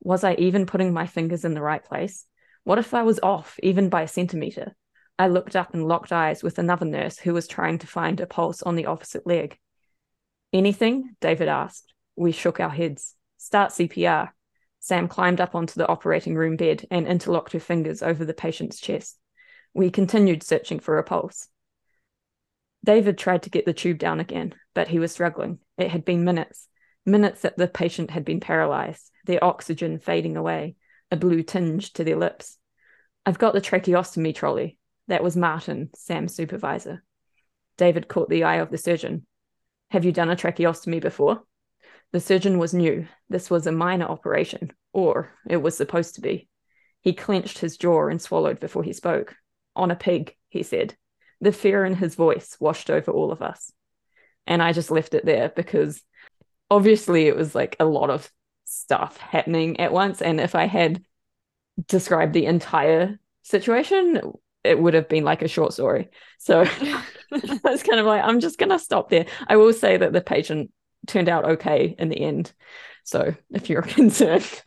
Was 0.00 0.24
I 0.24 0.32
even 0.36 0.64
putting 0.64 0.94
my 0.94 1.06
fingers 1.06 1.44
in 1.44 1.52
the 1.52 1.60
right 1.60 1.84
place? 1.84 2.24
What 2.64 2.78
if 2.78 2.94
I 2.94 3.02
was 3.02 3.20
off, 3.22 3.58
even 3.62 3.88
by 3.88 4.02
a 4.02 4.08
centimetre? 4.08 4.74
I 5.18 5.28
looked 5.28 5.56
up 5.56 5.74
and 5.74 5.86
locked 5.86 6.12
eyes 6.12 6.42
with 6.42 6.58
another 6.58 6.86
nurse 6.86 7.18
who 7.18 7.34
was 7.34 7.46
trying 7.46 7.78
to 7.78 7.86
find 7.86 8.20
a 8.20 8.26
pulse 8.26 8.62
on 8.62 8.74
the 8.74 8.86
opposite 8.86 9.26
leg. 9.26 9.58
Anything? 10.52 11.16
David 11.20 11.48
asked. 11.48 11.92
We 12.16 12.32
shook 12.32 12.60
our 12.60 12.70
heads. 12.70 13.14
Start 13.38 13.72
CPR. 13.72 14.30
Sam 14.78 15.08
climbed 15.08 15.40
up 15.40 15.54
onto 15.54 15.74
the 15.74 15.88
operating 15.88 16.34
room 16.34 16.56
bed 16.56 16.86
and 16.90 17.06
interlocked 17.06 17.52
her 17.52 17.60
fingers 17.60 18.02
over 18.02 18.24
the 18.24 18.34
patient's 18.34 18.80
chest. 18.80 19.18
We 19.74 19.90
continued 19.90 20.42
searching 20.42 20.80
for 20.80 20.98
a 20.98 21.04
pulse. 21.04 21.48
David 22.82 23.18
tried 23.18 23.42
to 23.42 23.50
get 23.50 23.66
the 23.66 23.74
tube 23.74 23.98
down 23.98 24.20
again, 24.20 24.54
but 24.74 24.88
he 24.88 24.98
was 24.98 25.12
struggling. 25.12 25.58
It 25.76 25.90
had 25.90 26.04
been 26.04 26.24
minutes, 26.24 26.66
minutes 27.04 27.42
that 27.42 27.58
the 27.58 27.68
patient 27.68 28.10
had 28.10 28.24
been 28.24 28.40
paralyzed, 28.40 29.10
their 29.26 29.44
oxygen 29.44 29.98
fading 29.98 30.36
away, 30.36 30.76
a 31.10 31.16
blue 31.16 31.42
tinge 31.42 31.92
to 31.94 32.04
their 32.04 32.16
lips. 32.16 32.58
I've 33.26 33.38
got 33.38 33.54
the 33.54 33.60
tracheostomy 33.60 34.34
trolley. 34.34 34.78
That 35.08 35.22
was 35.22 35.36
Martin, 35.36 35.90
Sam's 35.94 36.34
supervisor. 36.34 37.02
David 37.76 38.08
caught 38.08 38.28
the 38.28 38.44
eye 38.44 38.56
of 38.56 38.70
the 38.70 38.78
surgeon. 38.78 39.26
Have 39.90 40.04
you 40.04 40.12
done 40.12 40.30
a 40.30 40.36
tracheostomy 40.36 41.00
before? 41.00 41.42
The 42.12 42.20
surgeon 42.20 42.58
was 42.58 42.74
new. 42.74 43.06
This 43.28 43.50
was 43.50 43.66
a 43.66 43.72
minor 43.72 44.06
operation, 44.06 44.72
or 44.92 45.32
it 45.48 45.58
was 45.58 45.76
supposed 45.76 46.16
to 46.16 46.20
be. 46.20 46.48
He 47.02 47.12
clenched 47.12 47.58
his 47.58 47.76
jaw 47.76 48.08
and 48.08 48.20
swallowed 48.20 48.60
before 48.60 48.82
he 48.82 48.92
spoke. 48.92 49.34
On 49.76 49.90
a 49.90 49.96
pig, 49.96 50.34
he 50.48 50.62
said. 50.62 50.96
The 51.40 51.52
fear 51.52 51.84
in 51.84 51.94
his 51.94 52.14
voice 52.14 52.56
washed 52.60 52.90
over 52.90 53.10
all 53.10 53.32
of 53.32 53.42
us. 53.42 53.72
And 54.46 54.62
I 54.62 54.72
just 54.72 54.90
left 54.90 55.14
it 55.14 55.24
there 55.24 55.48
because 55.48 56.02
obviously 56.70 57.26
it 57.26 57.36
was 57.36 57.54
like 57.54 57.76
a 57.80 57.84
lot 57.84 58.10
of 58.10 58.30
stuff 58.70 59.16
happening 59.16 59.80
at 59.80 59.92
once. 59.92 60.22
And 60.22 60.40
if 60.40 60.54
I 60.54 60.66
had 60.66 61.02
described 61.86 62.32
the 62.32 62.46
entire 62.46 63.18
situation, 63.42 64.20
it 64.64 64.78
would 64.78 64.94
have 64.94 65.08
been 65.08 65.24
like 65.24 65.42
a 65.42 65.48
short 65.48 65.72
story. 65.72 66.08
So 66.38 66.60
I 67.32 67.58
was 67.64 67.82
kind 67.82 68.00
of 68.00 68.06
like, 68.06 68.22
I'm 68.24 68.40
just 68.40 68.58
going 68.58 68.70
to 68.70 68.78
stop 68.78 69.10
there. 69.10 69.26
I 69.48 69.56
will 69.56 69.72
say 69.72 69.96
that 69.96 70.12
the 70.12 70.20
patient 70.20 70.70
turned 71.06 71.28
out 71.28 71.44
okay 71.44 71.94
in 71.98 72.08
the 72.08 72.20
end. 72.20 72.52
So 73.04 73.34
if 73.50 73.68
you're 73.68 73.82
concerned, 73.98 74.62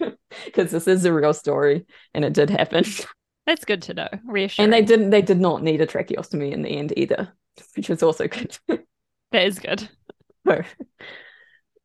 because 0.46 0.72
this 0.72 0.88
is 0.88 1.06
a 1.06 1.14
real 1.14 1.34
story 1.34 1.86
and 2.14 2.26
it 2.26 2.34
did 2.34 2.50
happen. 2.50 2.86
That's 3.46 3.66
good 3.66 3.82
to 3.84 3.94
know. 3.94 4.10
Reassuring. 4.26 4.66
And 4.66 4.74
they 4.74 4.82
didn't 4.82 5.10
they 5.10 5.22
did 5.22 5.40
not 5.40 5.64
need 5.64 5.82
a 5.82 5.88
tracheostomy 5.88 6.52
in 6.54 6.62
the 6.62 6.70
end 6.70 6.94
either, 6.96 7.34
which 7.76 7.90
is 7.90 8.02
also 8.02 8.28
good. 8.28 8.58
that 8.68 9.46
is 9.46 9.60
good. 9.60 9.90
So 10.48 10.62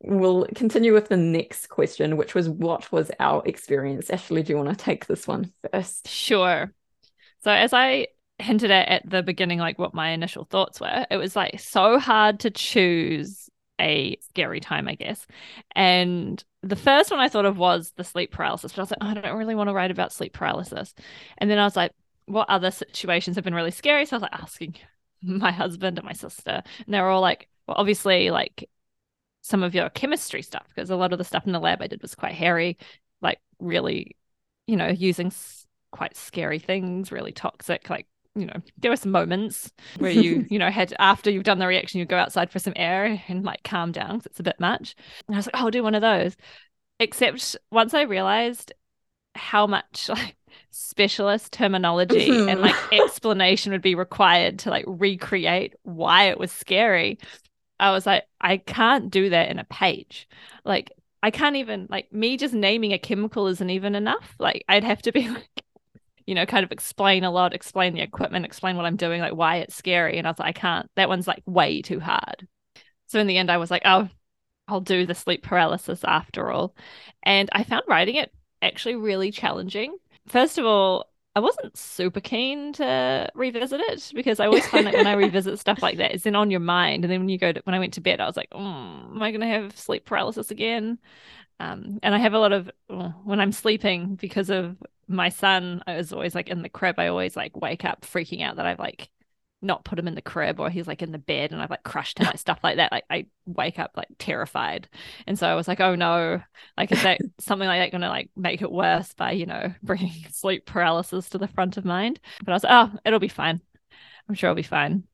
we'll 0.00 0.46
continue 0.54 0.92
with 0.92 1.08
the 1.08 1.16
next 1.16 1.68
question, 1.68 2.16
which 2.16 2.34
was 2.34 2.48
what 2.48 2.90
was 2.92 3.10
our 3.18 3.42
experience? 3.46 4.10
Ashley, 4.10 4.42
do 4.42 4.52
you 4.52 4.56
want 4.56 4.70
to 4.70 4.84
take 4.84 5.06
this 5.06 5.26
one 5.26 5.52
first? 5.72 6.08
Sure. 6.08 6.72
So 7.42 7.50
as 7.50 7.72
I 7.72 8.08
hinted 8.38 8.70
at 8.70 8.88
at 8.88 9.10
the 9.10 9.22
beginning, 9.22 9.58
like 9.58 9.78
what 9.78 9.94
my 9.94 10.10
initial 10.10 10.44
thoughts 10.44 10.80
were, 10.80 11.06
it 11.10 11.16
was 11.16 11.34
like 11.34 11.60
so 11.60 11.98
hard 11.98 12.40
to 12.40 12.50
choose 12.50 13.48
a 13.80 14.16
scary 14.28 14.60
time, 14.60 14.88
I 14.88 14.94
guess. 14.94 15.26
And 15.74 16.42
the 16.62 16.76
first 16.76 17.10
one 17.10 17.20
I 17.20 17.28
thought 17.28 17.44
of 17.44 17.58
was 17.58 17.92
the 17.96 18.04
sleep 18.04 18.32
paralysis, 18.32 18.72
but 18.72 18.78
I 18.78 18.82
was 18.82 18.90
like, 18.90 18.98
oh, 19.00 19.06
I 19.06 19.14
don't 19.14 19.38
really 19.38 19.54
want 19.54 19.68
to 19.68 19.74
write 19.74 19.90
about 19.90 20.12
sleep 20.12 20.32
paralysis. 20.32 20.94
And 21.38 21.50
then 21.50 21.58
I 21.58 21.64
was 21.64 21.76
like, 21.76 21.92
what 22.26 22.48
other 22.50 22.70
situations 22.70 23.36
have 23.36 23.44
been 23.44 23.54
really 23.54 23.70
scary? 23.70 24.04
So 24.04 24.14
I 24.14 24.18
was 24.18 24.22
like 24.22 24.40
asking 24.40 24.76
my 25.22 25.52
husband 25.52 25.98
and 25.98 26.04
my 26.04 26.12
sister, 26.12 26.62
and 26.84 26.94
they 26.94 27.00
were 27.00 27.08
all 27.08 27.20
like, 27.20 27.48
well, 27.66 27.76
obviously, 27.78 28.30
like 28.30 28.68
some 29.48 29.62
of 29.62 29.74
your 29.74 29.88
chemistry 29.90 30.42
stuff, 30.42 30.66
because 30.68 30.90
a 30.90 30.96
lot 30.96 31.12
of 31.12 31.18
the 31.18 31.24
stuff 31.24 31.46
in 31.46 31.52
the 31.52 31.60
lab 31.60 31.82
I 31.82 31.86
did 31.86 32.02
was 32.02 32.14
quite 32.14 32.34
hairy, 32.34 32.78
like 33.22 33.40
really, 33.58 34.16
you 34.66 34.76
know, 34.76 34.88
using 34.88 35.28
s- 35.28 35.66
quite 35.92 36.16
scary 36.16 36.58
things, 36.58 37.10
really 37.12 37.32
toxic, 37.32 37.88
like 37.90 38.06
you 38.34 38.46
know, 38.46 38.62
there 38.76 38.90
were 38.90 38.96
some 38.96 39.10
moments 39.10 39.72
where 39.98 40.12
you, 40.12 40.44
you 40.48 40.58
know, 40.58 40.70
had 40.70 40.94
after 41.00 41.30
you've 41.30 41.44
done 41.44 41.58
the 41.58 41.66
reaction, 41.66 41.98
you 41.98 42.06
go 42.06 42.16
outside 42.18 42.50
for 42.50 42.58
some 42.60 42.74
air 42.76 43.20
and 43.28 43.44
like 43.44 43.62
calm 43.64 43.90
down 43.90 44.18
because 44.18 44.26
it's 44.26 44.40
a 44.40 44.44
bit 44.44 44.60
much. 44.60 44.94
And 45.26 45.34
I 45.34 45.38
was 45.38 45.46
like, 45.46 45.56
oh, 45.56 45.64
I'll 45.64 45.70
do 45.70 45.82
one 45.82 45.94
of 45.96 46.02
those. 46.02 46.36
Except 47.00 47.56
once 47.70 47.94
I 47.94 48.02
realized 48.02 48.72
how 49.34 49.66
much 49.66 50.08
like 50.10 50.36
specialist 50.70 51.52
terminology 51.52 52.44
and 52.46 52.60
like 52.60 52.78
explanation 52.92 53.72
would 53.72 53.82
be 53.82 53.94
required 53.94 54.58
to 54.60 54.70
like 54.70 54.84
recreate 54.88 55.74
why 55.82 56.24
it 56.24 56.38
was 56.38 56.52
scary, 56.52 57.18
I 57.80 57.92
was 57.92 58.06
like, 58.06 58.25
I 58.40 58.58
can't 58.58 59.11
do 59.11 59.30
that 59.30 59.50
in 59.50 59.58
a 59.58 59.64
page. 59.64 60.28
Like, 60.64 60.92
I 61.23 61.30
can't 61.30 61.56
even 61.56 61.87
like 61.90 62.12
me 62.12 62.37
just 62.37 62.54
naming 62.54 62.92
a 62.92 62.99
chemical 62.99 63.47
isn't 63.49 63.70
even 63.70 63.94
enough. 63.94 64.35
Like, 64.38 64.64
I'd 64.68 64.85
have 64.85 65.02
to 65.02 65.12
be 65.12 65.28
like 65.28 65.64
you 66.28 66.35
know, 66.35 66.44
kind 66.44 66.62
of 66.62 66.73
explain 66.73 67.25
a 67.25 67.30
lot, 67.30 67.54
explain 67.54 67.94
the 67.94 68.02
equipment, 68.02 68.44
explain 68.44 68.76
what 68.76 68.85
I'm 68.85 68.97
doing, 68.97 69.23
like 69.23 69.32
why 69.32 69.56
it's 69.56 69.75
scary. 69.75 70.18
And 70.18 70.26
I 70.26 70.30
was 70.30 70.38
like, 70.38 70.49
I 70.49 70.61
can't, 70.61 70.90
that 70.94 71.08
one's 71.08 71.26
like 71.26 71.42
way 71.47 71.80
too 71.80 72.00
hard. 72.00 72.47
So 73.06 73.18
in 73.18 73.26
the 73.26 73.38
end, 73.38 73.50
I 73.50 73.56
was 73.56 73.70
like, 73.70 73.80
oh, 73.87 74.11
I'll 74.68 74.82
do 74.82 75.06
the 75.06 75.14
sleep 75.14 75.42
paralysis 75.42 76.04
after 76.04 76.50
all. 76.50 76.76
And 77.23 77.49
I 77.52 77.64
found 77.64 77.85
writing 77.88 78.16
it 78.16 78.30
actually 78.61 78.97
really 78.97 79.30
challenging. 79.30 79.97
First 80.26 80.58
of 80.58 80.66
all, 80.66 81.11
I 81.38 81.40
wasn't 81.40 81.76
super 81.76 82.18
keen 82.18 82.73
to 82.73 83.30
revisit 83.33 83.80
it 83.80 84.11
because 84.12 84.40
I 84.40 84.47
always 84.47 84.66
find 84.66 84.85
that 84.88 84.95
when 84.95 85.07
I 85.07 85.12
revisit 85.14 85.61
stuff 85.61 85.80
like 85.80 85.97
that, 85.99 86.11
it's 86.11 86.25
then 86.25 86.35
on 86.35 86.50
your 86.50 86.59
mind. 86.59 87.04
And 87.04 87.12
then 87.12 87.21
when 87.21 87.28
you 87.28 87.38
go 87.38 87.52
to, 87.52 87.61
when 87.62 87.76
I 87.76 87.78
went 87.78 87.95
to 87.95 88.00
bed, 88.00 88.21
I 88.21 88.26
was 88.26 88.37
like, 88.37 88.49
oh, 88.50 88.59
am 88.59 89.23
I 89.23 89.30
going 89.30 89.42
to 89.42 89.47
have 89.47 89.78
sleep 89.78 90.04
paralysis 90.04 90.50
again? 90.50 90.99
Um, 91.61 92.00
and 92.02 92.12
I 92.12 92.18
have 92.18 92.35
a 92.35 92.40
lot 92.40 92.52
of 92.52 92.73
when 92.88 93.38
I'm 93.38 93.52
sleeping 93.52 94.16
because 94.16 94.50
of 94.50 94.78
my 95.07 95.28
son. 95.28 95.80
I 95.87 95.95
was 95.95 96.12
always 96.12 96.35
like 96.35 96.49
in 96.49 96.62
the 96.62 96.68
crib. 96.68 96.99
I 96.99 97.07
always 97.07 97.37
like 97.37 97.57
wake 97.57 97.85
up 97.85 98.00
freaking 98.00 98.42
out 98.42 98.57
that 98.57 98.66
I've 98.66 98.80
like 98.80 99.09
not 99.60 99.84
put 99.84 99.98
him 99.98 100.06
in 100.06 100.14
the 100.14 100.22
crib 100.22 100.60
or 100.60 100.70
he's 100.70 100.86
like 100.86 101.02
in 101.02 101.10
the 101.10 101.18
bed 101.18 101.50
and 101.50 101.60
I've 101.60 101.70
like 101.70 101.82
crushed 101.82 102.18
him, 102.18 102.26
like 102.26 102.38
stuff 102.38 102.60
like 102.62 102.76
that. 102.76 102.92
Like 102.92 103.04
I 103.10 103.26
wake 103.46 103.78
up 103.78 103.92
like 103.96 104.08
terrified. 104.18 104.88
And 105.26 105.38
so 105.38 105.48
I 105.48 105.54
was 105.54 105.66
like, 105.66 105.80
oh 105.80 105.94
no, 105.94 106.40
like 106.76 106.92
is 106.92 107.02
that 107.02 107.20
something 107.40 107.66
like 107.66 107.80
that 107.80 107.90
going 107.90 108.02
to 108.02 108.08
like 108.08 108.30
make 108.36 108.62
it 108.62 108.70
worse 108.70 109.12
by, 109.14 109.32
you 109.32 109.46
know, 109.46 109.72
bringing 109.82 110.12
sleep 110.30 110.64
paralysis 110.64 111.28
to 111.30 111.38
the 111.38 111.48
front 111.48 111.76
of 111.76 111.84
mind? 111.84 112.20
But 112.44 112.52
I 112.52 112.54
was 112.54 112.64
like, 112.64 112.72
oh, 112.72 112.98
it'll 113.04 113.18
be 113.18 113.28
fine. 113.28 113.60
I'm 114.28 114.34
sure 114.34 114.48
it'll 114.48 114.56
be 114.56 114.62
fine. 114.62 115.04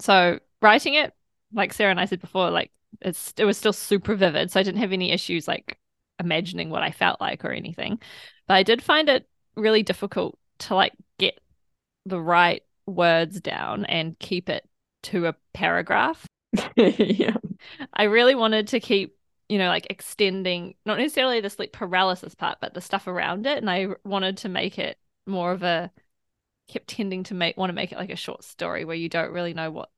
So 0.00 0.38
writing 0.60 0.94
it, 0.94 1.12
like 1.52 1.72
Sarah 1.72 1.90
and 1.90 2.00
I 2.00 2.04
said 2.04 2.20
before, 2.20 2.50
like 2.50 2.72
it's 3.00 3.32
it 3.38 3.44
was 3.44 3.56
still 3.56 3.72
super 3.72 4.14
vivid. 4.14 4.50
So 4.50 4.60
I 4.60 4.62
didn't 4.62 4.80
have 4.80 4.92
any 4.92 5.12
issues 5.12 5.48
like 5.48 5.78
imagining 6.20 6.70
what 6.70 6.82
I 6.82 6.90
felt 6.90 7.20
like 7.20 7.44
or 7.44 7.52
anything. 7.52 8.00
But 8.46 8.54
I 8.54 8.62
did 8.62 8.82
find 8.82 9.08
it 9.08 9.26
really 9.56 9.82
difficult 9.82 10.38
to 10.58 10.74
like 10.74 10.92
get 11.18 11.40
the 12.06 12.20
right 12.20 12.62
words 12.86 13.40
down 13.40 13.84
and 13.86 14.18
keep 14.18 14.48
it 14.48 14.68
to 15.04 15.26
a 15.26 15.34
paragraph. 15.52 16.26
yeah. 16.76 17.36
I 17.92 18.04
really 18.04 18.34
wanted 18.34 18.68
to 18.68 18.80
keep, 18.80 19.16
you 19.48 19.58
know, 19.58 19.68
like 19.68 19.86
extending 19.90 20.74
not 20.86 20.98
necessarily 20.98 21.40
the 21.40 21.50
sleep 21.50 21.72
paralysis 21.72 22.34
part, 22.34 22.58
but 22.60 22.74
the 22.74 22.80
stuff 22.80 23.06
around 23.06 23.46
it. 23.46 23.58
And 23.58 23.68
I 23.70 23.88
wanted 24.04 24.38
to 24.38 24.48
make 24.48 24.78
it 24.78 24.98
more 25.26 25.52
of 25.52 25.62
a 25.62 25.90
kept 26.68 26.88
tending 26.88 27.22
to 27.24 27.34
make 27.34 27.56
want 27.56 27.70
to 27.70 27.74
make 27.74 27.92
it 27.92 27.98
like 27.98 28.10
a 28.10 28.16
short 28.16 28.42
story 28.42 28.84
where 28.84 28.96
you 28.96 29.08
don't 29.08 29.32
really 29.32 29.52
know 29.52 29.70
what's 29.70 29.90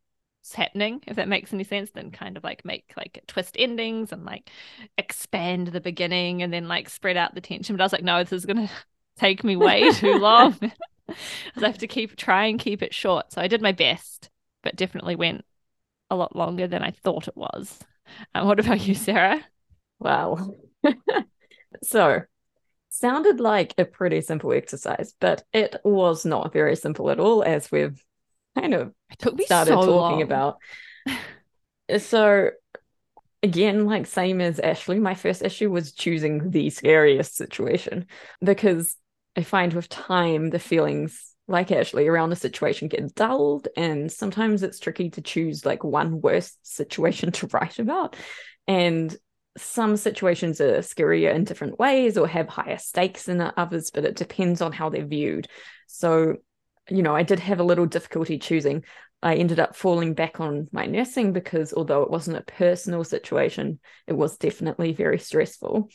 happening 0.54 1.00
if 1.06 1.16
that 1.16 1.28
makes 1.28 1.52
any 1.52 1.64
sense 1.64 1.90
then 1.90 2.10
kind 2.10 2.36
of 2.36 2.44
like 2.44 2.64
make 2.64 2.92
like 2.96 3.22
twist 3.26 3.56
endings 3.58 4.12
and 4.12 4.24
like 4.24 4.50
expand 4.98 5.68
the 5.68 5.80
beginning 5.80 6.42
and 6.42 6.52
then 6.52 6.66
like 6.66 6.88
spread 6.88 7.16
out 7.16 7.34
the 7.34 7.40
tension 7.40 7.76
but 7.76 7.82
i 7.82 7.84
was 7.84 7.92
like 7.92 8.02
no 8.02 8.22
this 8.22 8.32
is 8.32 8.46
gonna 8.46 8.70
take 9.16 9.44
me 9.44 9.56
way 9.56 9.90
too 9.92 10.18
long 10.18 10.56
i 11.08 11.66
have 11.66 11.78
to 11.78 11.86
keep 11.86 12.16
try 12.16 12.46
and 12.46 12.58
keep 12.58 12.82
it 12.82 12.94
short 12.94 13.32
so 13.32 13.40
i 13.40 13.48
did 13.48 13.62
my 13.62 13.72
best 13.72 14.30
but 14.62 14.76
definitely 14.76 15.16
went 15.16 15.44
a 16.10 16.16
lot 16.16 16.34
longer 16.36 16.66
than 16.66 16.82
i 16.82 16.90
thought 16.90 17.28
it 17.28 17.36
was 17.36 17.78
um, 18.34 18.46
what 18.46 18.60
about 18.60 18.86
you 18.86 18.94
sarah 18.94 19.44
wow 19.98 20.38
so 21.82 22.22
sounded 22.88 23.40
like 23.40 23.74
a 23.78 23.84
pretty 23.84 24.20
simple 24.20 24.52
exercise 24.52 25.14
but 25.20 25.44
it 25.52 25.76
was 25.84 26.24
not 26.24 26.52
very 26.52 26.76
simple 26.76 27.10
at 27.10 27.20
all 27.20 27.42
as 27.42 27.70
we've 27.70 28.02
kind 28.58 28.74
of 28.74 28.92
took 29.18 29.40
started 29.42 29.70
so 29.70 29.76
talking 29.76 29.92
long. 29.92 30.22
about. 30.22 30.58
So 31.98 32.50
again, 33.44 33.86
like 33.86 34.06
same 34.08 34.40
as 34.40 34.58
Ashley, 34.58 34.98
my 34.98 35.14
first 35.14 35.40
issue 35.40 35.70
was 35.70 35.92
choosing 35.92 36.50
the 36.50 36.68
scariest 36.68 37.36
situation 37.36 38.06
because 38.42 38.96
I 39.36 39.42
find 39.42 39.72
with 39.72 39.88
time 39.88 40.50
the 40.50 40.58
feelings 40.58 41.34
like 41.48 41.70
Ashley 41.70 42.08
around 42.08 42.30
the 42.30 42.36
situation 42.36 42.88
get 42.88 43.14
dulled 43.14 43.68
and 43.76 44.10
sometimes 44.10 44.62
it's 44.62 44.80
tricky 44.80 45.10
to 45.10 45.20
choose 45.20 45.64
like 45.64 45.84
one 45.84 46.20
worst 46.20 46.58
situation 46.66 47.30
to 47.32 47.46
write 47.48 47.78
about. 47.78 48.16
And 48.66 49.14
some 49.56 49.96
situations 49.96 50.60
are 50.60 50.78
scarier 50.78 51.34
in 51.34 51.44
different 51.44 51.78
ways 51.78 52.18
or 52.18 52.26
have 52.28 52.48
higher 52.48 52.78
stakes 52.78 53.24
than 53.24 53.40
others, 53.56 53.90
but 53.90 54.04
it 54.04 54.16
depends 54.16 54.60
on 54.60 54.72
how 54.72 54.90
they're 54.90 55.06
viewed. 55.06 55.48
So 55.86 56.36
you 56.88 57.02
know, 57.02 57.16
I 57.16 57.24
did 57.24 57.40
have 57.40 57.58
a 57.58 57.64
little 57.64 57.86
difficulty 57.86 58.38
choosing. 58.38 58.84
I 59.22 59.34
ended 59.36 59.58
up 59.58 59.74
falling 59.74 60.14
back 60.14 60.40
on 60.40 60.68
my 60.70 60.86
nursing 60.86 61.32
because 61.32 61.72
although 61.72 62.02
it 62.02 62.10
wasn't 62.10 62.36
a 62.36 62.42
personal 62.42 63.02
situation, 63.02 63.80
it 64.06 64.12
was 64.12 64.36
definitely 64.36 64.92
very 64.92 65.18
stressful. 65.18 65.88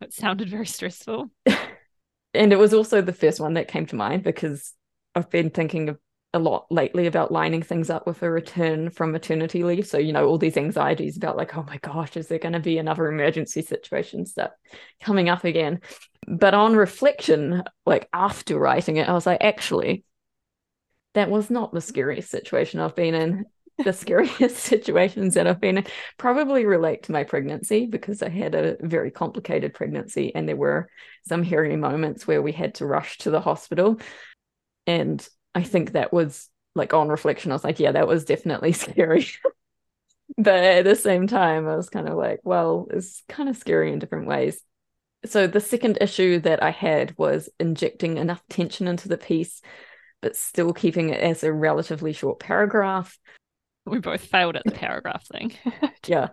it 0.00 0.12
sounded 0.12 0.48
very 0.48 0.66
stressful 0.66 1.30
and 2.34 2.52
it 2.52 2.58
was 2.58 2.74
also 2.74 3.00
the 3.00 3.12
first 3.12 3.40
one 3.40 3.54
that 3.54 3.68
came 3.68 3.86
to 3.86 3.96
mind 3.96 4.22
because 4.22 4.72
I've 5.14 5.30
been 5.30 5.50
thinking 5.50 5.88
of 5.88 5.98
a 6.32 6.38
lot 6.38 6.66
lately 6.70 7.06
about 7.06 7.32
lining 7.32 7.62
things 7.62 7.90
up 7.90 8.06
with 8.06 8.22
a 8.22 8.30
return 8.30 8.90
from 8.90 9.10
maternity 9.10 9.64
leave. 9.64 9.86
So, 9.86 9.98
you 9.98 10.12
know, 10.12 10.26
all 10.28 10.38
these 10.38 10.56
anxieties 10.56 11.16
about 11.16 11.36
like, 11.36 11.56
oh 11.56 11.64
my 11.64 11.78
gosh, 11.78 12.16
is 12.16 12.28
there 12.28 12.38
going 12.38 12.52
to 12.52 12.60
be 12.60 12.78
another 12.78 13.08
emergency 13.08 13.62
situation 13.62 14.26
stuff 14.26 14.52
coming 15.02 15.28
up 15.28 15.44
again? 15.44 15.80
But 16.28 16.54
on 16.54 16.76
reflection, 16.76 17.64
like 17.84 18.08
after 18.12 18.58
writing 18.58 18.96
it, 18.96 19.08
I 19.08 19.12
was 19.12 19.26
like, 19.26 19.42
actually, 19.42 20.04
that 21.14 21.30
was 21.30 21.50
not 21.50 21.72
the 21.72 21.80
scariest 21.80 22.30
situation 22.30 22.78
I've 22.78 22.94
been 22.94 23.14
in. 23.14 23.46
The 23.84 23.92
scariest 23.92 24.56
situations 24.56 25.34
that 25.34 25.46
I've 25.46 25.60
been 25.60 25.78
in 25.78 25.86
probably 26.18 26.66
relate 26.66 27.04
to 27.04 27.12
my 27.12 27.24
pregnancy 27.24 27.86
because 27.86 28.22
I 28.22 28.28
had 28.28 28.54
a 28.54 28.76
very 28.80 29.10
complicated 29.10 29.74
pregnancy 29.74 30.34
and 30.34 30.48
there 30.48 30.56
were 30.56 30.88
some 31.28 31.42
hairy 31.42 31.76
moments 31.76 32.26
where 32.26 32.42
we 32.42 32.52
had 32.52 32.74
to 32.76 32.86
rush 32.86 33.18
to 33.18 33.30
the 33.30 33.40
hospital. 33.40 34.00
And 34.86 35.26
I 35.54 35.62
think 35.62 35.92
that 35.92 36.12
was 36.12 36.48
like 36.74 36.94
on 36.94 37.08
reflection, 37.08 37.50
I 37.50 37.54
was 37.54 37.64
like, 37.64 37.80
yeah, 37.80 37.92
that 37.92 38.08
was 38.08 38.24
definitely 38.24 38.72
scary. 38.72 39.26
but 40.38 40.62
at 40.62 40.84
the 40.84 40.96
same 40.96 41.26
time, 41.26 41.68
I 41.68 41.76
was 41.76 41.90
kind 41.90 42.08
of 42.08 42.16
like, 42.16 42.40
well, 42.44 42.86
it's 42.90 43.22
kind 43.28 43.48
of 43.48 43.56
scary 43.56 43.92
in 43.92 43.98
different 43.98 44.26
ways. 44.26 44.60
So 45.26 45.46
the 45.46 45.60
second 45.60 45.98
issue 46.00 46.40
that 46.40 46.62
I 46.62 46.70
had 46.70 47.16
was 47.18 47.50
injecting 47.58 48.16
enough 48.16 48.42
tension 48.48 48.88
into 48.88 49.08
the 49.08 49.18
piece, 49.18 49.60
but 50.22 50.36
still 50.36 50.72
keeping 50.72 51.10
it 51.10 51.20
as 51.20 51.44
a 51.44 51.52
relatively 51.52 52.12
short 52.12 52.40
paragraph. 52.40 53.18
We 53.86 53.98
both 53.98 54.24
failed 54.24 54.56
at 54.56 54.64
the 54.64 54.72
paragraph 54.72 55.26
thing. 55.26 55.52
yeah. 56.06 56.28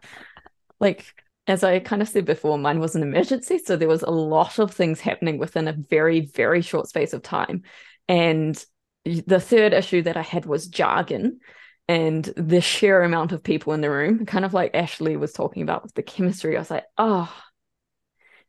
Like 0.79 1.13
as 1.47 1.63
I 1.63 1.79
kind 1.79 2.01
of 2.01 2.09
said 2.09 2.25
before, 2.25 2.57
mine 2.57 2.79
was 2.79 2.95
an 2.95 3.01
emergency. 3.01 3.57
So 3.57 3.77
there 3.77 3.87
was 3.87 4.03
a 4.03 4.11
lot 4.11 4.59
of 4.59 4.71
things 4.71 4.99
happening 4.99 5.37
within 5.37 5.67
a 5.67 5.73
very, 5.73 6.21
very 6.21 6.61
short 6.61 6.89
space 6.89 7.13
of 7.13 7.23
time. 7.23 7.63
And 8.09 8.63
the 9.05 9.39
third 9.39 9.73
issue 9.73 10.01
that 10.03 10.17
I 10.17 10.21
had 10.21 10.45
was 10.45 10.67
jargon 10.67 11.39
and 11.87 12.25
the 12.35 12.59
sheer 12.59 13.01
amount 13.01 13.31
of 13.31 13.43
people 13.43 13.71
in 13.71 13.79
the 13.79 13.89
room, 13.89 14.25
kind 14.25 14.43
of 14.43 14.53
like 14.53 14.75
Ashley 14.75 15.15
was 15.15 15.31
talking 15.31 15.63
about 15.63 15.83
with 15.83 15.93
the 15.93 16.03
chemistry. 16.03 16.57
I 16.57 16.59
was 16.59 16.69
like, 16.69 16.83
oh, 16.97 17.33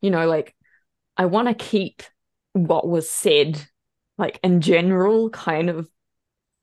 you 0.00 0.11
know, 0.11 0.26
like 0.26 0.57
I 1.17 1.26
want 1.26 1.47
to 1.47 1.55
keep 1.55 2.02
what 2.52 2.88
was 2.88 3.09
said, 3.09 3.64
like 4.17 4.40
in 4.43 4.61
general, 4.61 5.31
kind 5.31 5.71
of 5.71 5.88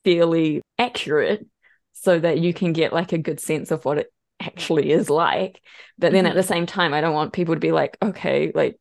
fairly 0.04 0.62
accurate 0.78 1.48
so 1.96 2.20
that 2.20 2.40
you 2.40 2.54
can 2.54 2.74
get 2.74 2.94
like 2.94 3.14
a 3.14 3.18
good 3.18 3.40
sense 3.40 3.72
of 3.72 3.86
what 3.86 3.98
it 3.98 4.14
actually 4.40 4.92
is 4.92 5.10
like. 5.10 5.62
But 5.98 6.12
then 6.12 6.26
mm-hmm. 6.26 6.32
at 6.32 6.36
the 6.36 6.44
same 6.44 6.66
time, 6.66 6.94
I 6.94 7.02
don't 7.02 7.14
want 7.14 7.34
people 7.34 7.56
to 7.56 7.60
be 7.60 7.72
like, 7.72 7.98
okay, 8.02 8.52
like 8.54 8.80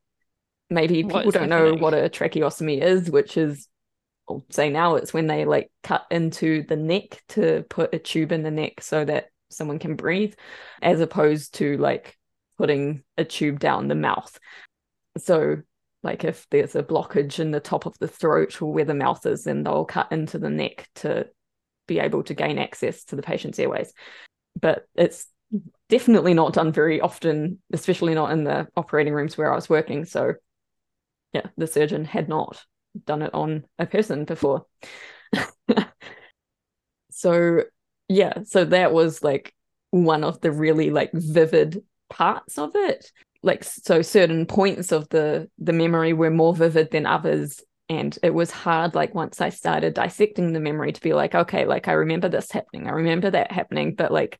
maybe 0.68 1.04
people 1.04 1.30
don't 1.30 1.48
know 1.48 1.74
what 1.74 1.94
a 1.94 2.08
tracheostomy 2.08 2.82
is, 2.82 3.10
which 3.10 3.36
is 3.36 3.68
I'll 4.28 4.44
say 4.50 4.68
now 4.68 4.96
it's 4.96 5.14
when 5.14 5.26
they 5.26 5.44
like 5.44 5.70
cut 5.82 6.06
into 6.10 6.64
the 6.64 6.76
neck 6.76 7.22
to 7.30 7.64
put 7.68 7.94
a 7.94 7.98
tube 7.98 8.32
in 8.32 8.42
the 8.42 8.50
neck 8.50 8.80
so 8.80 9.04
that 9.04 9.26
someone 9.48 9.78
can 9.78 9.94
breathe, 9.94 10.34
as 10.82 11.00
opposed 11.00 11.54
to 11.54 11.76
like 11.76 12.18
putting 12.58 13.04
a 13.16 13.24
tube 13.24 13.60
down 13.60 13.88
the 13.88 13.94
mouth. 13.94 14.38
So, 15.18 15.58
like 16.02 16.24
if 16.24 16.46
there's 16.50 16.74
a 16.74 16.82
blockage 16.82 17.38
in 17.38 17.52
the 17.52 17.60
top 17.60 17.86
of 17.86 17.96
the 17.98 18.08
throat 18.08 18.60
or 18.60 18.72
where 18.72 18.84
the 18.84 18.94
mouth 18.94 19.24
is, 19.24 19.44
then 19.44 19.62
they'll 19.62 19.84
cut 19.84 20.10
into 20.10 20.38
the 20.38 20.50
neck 20.50 20.88
to 20.96 21.28
be 21.86 21.98
able 21.98 22.22
to 22.24 22.34
gain 22.34 22.58
access 22.58 23.04
to 23.04 23.16
the 23.16 23.22
patient's 23.22 23.58
airways. 23.58 23.92
But 24.60 24.86
it's 24.94 25.26
definitely 25.88 26.34
not 26.34 26.54
done 26.54 26.72
very 26.72 27.00
often, 27.00 27.60
especially 27.72 28.14
not 28.14 28.32
in 28.32 28.44
the 28.44 28.68
operating 28.76 29.14
rooms 29.14 29.36
where 29.36 29.52
I 29.52 29.54
was 29.54 29.68
working. 29.68 30.04
So, 30.04 30.34
yeah, 31.32 31.46
the 31.56 31.66
surgeon 31.66 32.04
had 32.04 32.28
not 32.28 32.64
done 33.06 33.22
it 33.22 33.34
on 33.34 33.64
a 33.78 33.86
person 33.86 34.24
before. 34.24 34.66
so 37.10 37.62
yeah, 38.08 38.42
so 38.44 38.64
that 38.64 38.92
was 38.92 39.22
like 39.22 39.54
one 39.90 40.24
of 40.24 40.40
the 40.40 40.52
really 40.52 40.90
like 40.90 41.10
vivid 41.12 41.82
parts 42.10 42.58
of 42.58 42.72
it. 42.74 43.10
Like 43.42 43.64
so 43.64 44.02
certain 44.02 44.46
points 44.46 44.92
of 44.92 45.08
the 45.10 45.50
the 45.58 45.72
memory 45.72 46.12
were 46.12 46.30
more 46.30 46.54
vivid 46.54 46.90
than 46.90 47.06
others 47.06 47.60
and 47.88 48.16
it 48.22 48.32
was 48.32 48.50
hard 48.50 48.94
like 48.94 49.14
once 49.14 49.40
I 49.40 49.50
started 49.50 49.94
dissecting 49.94 50.52
the 50.52 50.60
memory 50.60 50.92
to 50.92 51.00
be 51.00 51.12
like 51.12 51.34
okay, 51.34 51.66
like 51.66 51.88
I 51.88 51.92
remember 51.92 52.28
this 52.28 52.50
happening, 52.50 52.86
I 52.86 52.92
remember 52.92 53.30
that 53.30 53.52
happening, 53.52 53.94
but 53.94 54.12
like 54.12 54.38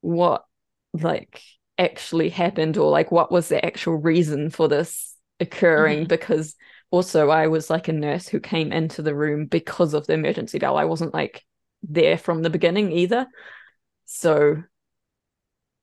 what 0.00 0.44
like 0.92 1.42
actually 1.78 2.28
happened 2.28 2.76
or 2.76 2.90
like 2.90 3.10
what 3.10 3.32
was 3.32 3.48
the 3.48 3.64
actual 3.64 3.96
reason 3.96 4.50
for 4.50 4.68
this 4.68 5.16
occurring 5.40 6.00
mm-hmm. 6.00 6.08
because 6.08 6.54
also 6.90 7.28
I 7.30 7.48
was 7.48 7.70
like 7.70 7.88
a 7.88 7.92
nurse 7.92 8.28
who 8.28 8.38
came 8.38 8.72
into 8.72 9.02
the 9.02 9.14
room 9.14 9.46
because 9.46 9.94
of 9.94 10.06
the 10.06 10.12
emergency 10.12 10.58
bell. 10.58 10.76
I 10.76 10.84
wasn't 10.84 11.12
like 11.12 11.42
there 11.82 12.16
from 12.16 12.42
the 12.42 12.50
beginning 12.50 12.92
either. 12.92 13.26
So 14.04 14.62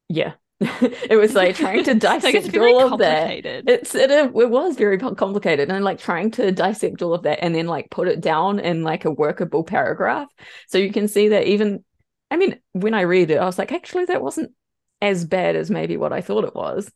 yeah. 0.08 0.34
it 0.82 1.17
was 1.17 1.34
like 1.34 1.56
trying 1.56 1.84
to 1.84 1.93
dissect 1.95 2.56
all 2.56 2.93
of 2.93 3.00
that. 3.00 3.45
It's 3.45 3.95
it, 3.95 4.12
it 4.12 4.32
was 4.34 4.76
very 4.76 4.97
complicated 4.97 5.69
and 5.69 5.84
like 5.84 6.00
trying 6.00 6.32
to 6.32 6.52
dissect 6.52 7.02
all 7.02 7.13
of 7.13 7.24
that 7.24 7.43
and 7.43 7.56
then 7.56 7.67
like 7.67 7.89
put 7.89 8.08
it 8.08 8.21
down 8.21 8.60
in 8.60 8.84
like 8.84 9.06
a 9.06 9.12
workable 9.12 9.63
paragraph. 9.63 10.30
So 10.67 10.78
you 10.78 10.91
can 10.91 11.08
see 11.08 11.30
that 11.30 11.47
even 11.47 11.84
I 12.30 12.38
mean, 12.38 12.60
when 12.71 12.93
I 12.93 13.02
read 13.02 13.32
it, 13.32 13.38
I 13.38 13.45
was 13.45 13.58
like, 13.58 13.71
actually, 13.74 14.06
that 14.06 14.21
wasn't 14.21 14.52
as 15.02 15.26
bad 15.26 15.56
as 15.56 15.69
maybe 15.69 15.97
what 15.97 16.13
I 16.13 16.21
thought 16.21 16.45
it 16.45 16.56
was 16.56 16.89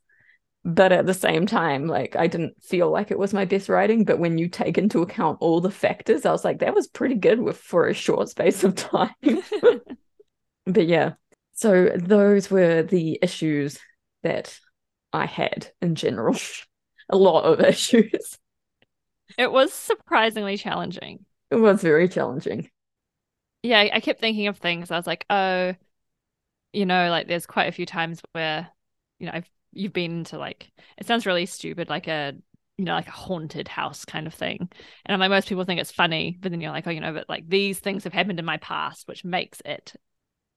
but 0.65 0.91
at 0.91 1.05
the 1.05 1.13
same 1.13 1.45
time 1.45 1.85
like 1.85 2.15
i 2.15 2.25
didn't 2.25 2.61
feel 2.63 2.89
like 2.89 3.11
it 3.11 3.19
was 3.19 3.33
my 3.33 3.45
best 3.45 3.69
writing 3.69 4.03
but 4.03 4.17
when 4.17 4.39
you 4.39 4.49
take 4.49 4.79
into 4.79 5.03
account 5.03 5.37
all 5.39 5.61
the 5.61 5.69
factors 5.69 6.25
i 6.25 6.31
was 6.31 6.43
like 6.43 6.59
that 6.59 6.73
was 6.73 6.87
pretty 6.87 7.13
good 7.13 7.39
with 7.39 7.57
for 7.57 7.87
a 7.87 7.93
short 7.93 8.27
space 8.29 8.63
of 8.63 8.73
time 8.73 9.13
but 10.65 10.87
yeah 10.87 11.13
so 11.55 11.89
those 11.95 12.51
were 12.51 12.83
the 12.83 13.17
issues 13.21 13.79
that 14.23 14.57
i 15.13 15.25
had 15.25 15.71
in 15.81 15.95
general. 15.95 16.35
A 17.09 17.17
lot 17.17 17.43
of 17.43 17.59
issues. 17.59 18.39
It 19.37 19.51
was 19.51 19.71
surprisingly 19.71 20.57
challenging. 20.57 21.25
It 21.51 21.57
was 21.57 21.81
very 21.81 22.09
challenging. 22.09 22.69
Yeah 23.63 23.89
i 23.93 23.99
kept 23.99 24.19
thinking 24.19 24.47
of 24.47 24.57
things. 24.57 24.91
I 24.91 24.97
was 24.97 25.07
like 25.07 25.25
oh 25.29 25.73
you 26.73 26.85
know 26.85 27.09
like 27.09 27.27
there's 27.27 27.45
quite 27.45 27.69
a 27.69 27.71
few 27.71 27.85
times 27.85 28.21
where 28.33 28.67
you 29.19 29.27
know 29.27 29.31
I've 29.33 29.49
you've 29.71 29.93
been 29.93 30.23
to 30.25 30.37
like 30.37 30.71
it 30.97 31.07
sounds 31.07 31.25
really 31.25 31.45
stupid 31.45 31.89
like 31.89 32.07
a 32.07 32.33
you 32.77 32.85
know 32.85 32.93
like 32.93 33.07
a 33.07 33.11
haunted 33.11 33.67
house 33.67 34.03
kind 34.03 34.27
of 34.27 34.33
thing. 34.33 34.57
And 35.05 35.13
I'm 35.13 35.19
like 35.19 35.29
most 35.29 35.47
people 35.47 35.63
think 35.63 35.79
it's 35.79 35.91
funny 35.91 36.37
but 36.41 36.51
then 36.51 36.59
you're 36.59 36.71
like 36.71 36.87
oh 36.87 36.91
you 36.91 37.01
know 37.01 37.13
but 37.13 37.29
like 37.29 37.47
these 37.47 37.79
things 37.79 38.03
have 38.03 38.13
happened 38.13 38.39
in 38.39 38.45
my 38.45 38.57
past 38.57 39.07
which 39.07 39.23
makes 39.23 39.61
it 39.63 39.95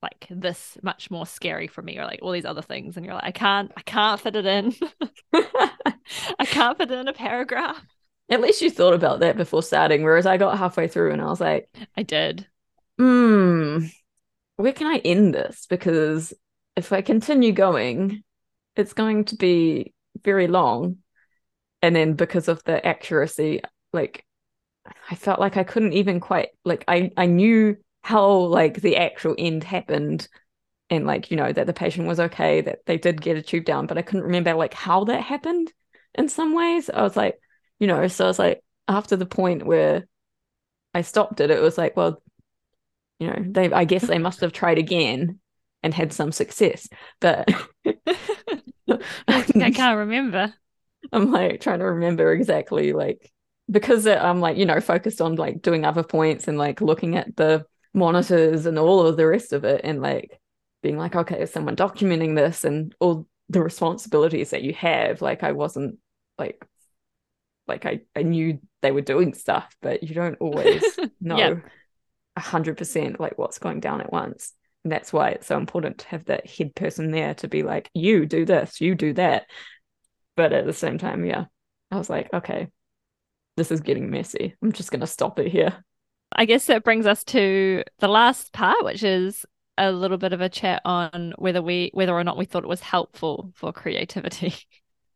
like 0.02 0.26
this 0.30 0.78
much 0.82 1.10
more 1.10 1.26
scary 1.26 1.66
for 1.66 1.82
me 1.82 1.98
or 1.98 2.04
like 2.04 2.20
all 2.22 2.32
these 2.32 2.44
other 2.44 2.62
things 2.62 2.96
and 2.96 3.04
you're 3.04 3.14
like 3.14 3.24
I 3.24 3.30
can't 3.32 3.72
I 3.76 3.82
can't 3.82 4.20
fit 4.20 4.36
it 4.36 4.46
in. 4.46 4.74
I 5.32 6.44
can't 6.44 6.78
fit 6.78 6.90
it 6.90 6.98
in 6.98 7.08
a 7.08 7.12
paragraph. 7.12 7.84
At 8.30 8.40
least 8.40 8.62
you 8.62 8.70
thought 8.70 8.94
about 8.94 9.20
that 9.20 9.36
before 9.36 9.62
starting 9.62 10.02
whereas 10.02 10.26
I 10.26 10.36
got 10.36 10.58
halfway 10.58 10.88
through 10.88 11.12
and 11.12 11.22
I 11.22 11.26
was 11.26 11.40
like 11.40 11.68
I 11.96 12.02
did. 12.02 12.46
Hmm 12.98 13.86
where 14.56 14.72
can 14.72 14.88
I 14.88 14.98
end 14.98 15.34
this? 15.34 15.66
Because 15.68 16.34
if 16.76 16.92
I 16.92 17.00
continue 17.00 17.52
going 17.52 18.24
it's 18.78 18.92
going 18.92 19.24
to 19.24 19.36
be 19.36 19.92
very 20.24 20.46
long. 20.46 20.98
And 21.82 21.94
then 21.94 22.14
because 22.14 22.48
of 22.48 22.62
the 22.64 22.84
accuracy, 22.86 23.60
like 23.92 24.24
I 25.10 25.16
felt 25.16 25.40
like 25.40 25.56
I 25.56 25.64
couldn't 25.64 25.92
even 25.92 26.20
quite 26.20 26.50
like 26.64 26.84
I 26.88 27.10
I 27.16 27.26
knew 27.26 27.76
how 28.02 28.28
like 28.28 28.80
the 28.80 28.96
actual 28.96 29.34
end 29.38 29.64
happened 29.64 30.28
and 30.90 31.06
like 31.06 31.30
you 31.30 31.36
know 31.36 31.52
that 31.52 31.66
the 31.66 31.72
patient 31.72 32.08
was 32.08 32.20
okay 32.20 32.60
that 32.60 32.80
they 32.86 32.96
did 32.96 33.20
get 33.20 33.36
a 33.36 33.42
tube 33.42 33.64
down 33.64 33.86
but 33.86 33.98
I 33.98 34.02
couldn't 34.02 34.24
remember 34.24 34.54
like 34.54 34.74
how 34.74 35.04
that 35.04 35.22
happened 35.22 35.72
in 36.14 36.28
some 36.28 36.54
ways 36.54 36.88
I 36.88 37.02
was 37.02 37.16
like 37.16 37.38
you 37.78 37.86
know 37.86 38.06
so 38.08 38.24
I 38.24 38.28
was 38.28 38.38
like 38.38 38.62
after 38.86 39.16
the 39.16 39.26
point 39.26 39.66
where 39.66 40.06
I 40.94 41.02
stopped 41.02 41.40
it 41.40 41.50
it 41.50 41.60
was 41.60 41.76
like 41.76 41.96
well 41.96 42.22
you 43.18 43.26
know 43.26 43.44
they 43.46 43.70
I 43.70 43.84
guess 43.84 44.06
they 44.06 44.18
must 44.18 44.40
have 44.40 44.52
tried 44.52 44.78
again 44.78 45.40
and 45.82 45.92
had 45.92 46.12
some 46.12 46.32
success 46.32 46.88
but 47.20 47.48
I 49.28 49.42
can't 49.70 49.98
remember. 49.98 50.52
I'm 51.12 51.30
like 51.30 51.60
trying 51.60 51.78
to 51.80 51.86
remember 51.86 52.32
exactly 52.32 52.92
like 52.92 53.32
because 53.70 54.06
uh, 54.06 54.18
I'm 54.20 54.40
like, 54.40 54.56
you 54.56 54.66
know, 54.66 54.80
focused 54.80 55.20
on 55.20 55.36
like 55.36 55.62
doing 55.62 55.84
other 55.84 56.02
points 56.02 56.48
and 56.48 56.58
like 56.58 56.80
looking 56.80 57.16
at 57.16 57.36
the 57.36 57.66
monitors 57.94 58.66
and 58.66 58.78
all 58.78 59.06
of 59.06 59.16
the 59.16 59.26
rest 59.26 59.52
of 59.52 59.64
it 59.64 59.82
and 59.84 60.00
like 60.00 60.40
being 60.82 60.98
like, 60.98 61.16
okay, 61.16 61.42
is 61.42 61.52
someone 61.52 61.76
documenting 61.76 62.36
this 62.36 62.64
and 62.64 62.94
all 63.00 63.26
the 63.48 63.62
responsibilities 63.62 64.50
that 64.50 64.62
you 64.62 64.74
have? 64.74 65.22
Like 65.22 65.42
I 65.42 65.52
wasn't 65.52 65.98
like 66.38 66.64
like 67.66 67.84
I, 67.84 68.00
I 68.16 68.22
knew 68.22 68.60
they 68.80 68.92
were 68.92 69.02
doing 69.02 69.34
stuff, 69.34 69.76
but 69.82 70.02
you 70.02 70.14
don't 70.14 70.38
always 70.40 70.82
know 71.20 71.60
a 72.36 72.40
hundred 72.40 72.78
percent 72.78 73.20
like 73.20 73.36
what's 73.36 73.58
going 73.58 73.80
down 73.80 74.00
at 74.00 74.12
once. 74.12 74.54
And 74.84 74.92
that's 74.92 75.12
why 75.12 75.30
it's 75.30 75.46
so 75.46 75.56
important 75.56 75.98
to 75.98 76.08
have 76.08 76.24
that 76.26 76.48
head 76.48 76.74
person 76.74 77.10
there 77.10 77.34
to 77.34 77.48
be 77.48 77.62
like, 77.62 77.90
you 77.94 78.26
do 78.26 78.44
this, 78.44 78.80
you 78.80 78.94
do 78.94 79.12
that. 79.14 79.46
But 80.36 80.52
at 80.52 80.64
the 80.64 80.72
same 80.72 80.98
time, 80.98 81.24
yeah, 81.24 81.46
I 81.90 81.96
was 81.96 82.08
like, 82.08 82.32
okay, 82.32 82.68
this 83.56 83.72
is 83.72 83.80
getting 83.80 84.08
messy. 84.08 84.54
I'm 84.62 84.72
just 84.72 84.90
going 84.90 85.00
to 85.00 85.06
stop 85.06 85.38
it 85.40 85.50
here. 85.50 85.84
I 86.32 86.44
guess 86.44 86.66
that 86.66 86.84
brings 86.84 87.06
us 87.06 87.24
to 87.24 87.82
the 87.98 88.08
last 88.08 88.52
part, 88.52 88.84
which 88.84 89.02
is 89.02 89.44
a 89.76 89.92
little 89.92 90.18
bit 90.18 90.32
of 90.32 90.40
a 90.40 90.48
chat 90.48 90.82
on 90.84 91.32
whether 91.38 91.62
we 91.62 91.90
whether 91.94 92.12
or 92.12 92.24
not 92.24 92.36
we 92.36 92.44
thought 92.44 92.64
it 92.64 92.68
was 92.68 92.80
helpful 92.80 93.52
for 93.54 93.72
creativity. 93.72 94.54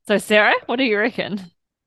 So 0.09 0.19
Sarah, 0.19 0.55
what 0.67 0.77
do 0.77 0.83
you 0.83 0.99
reckon? 0.99 1.41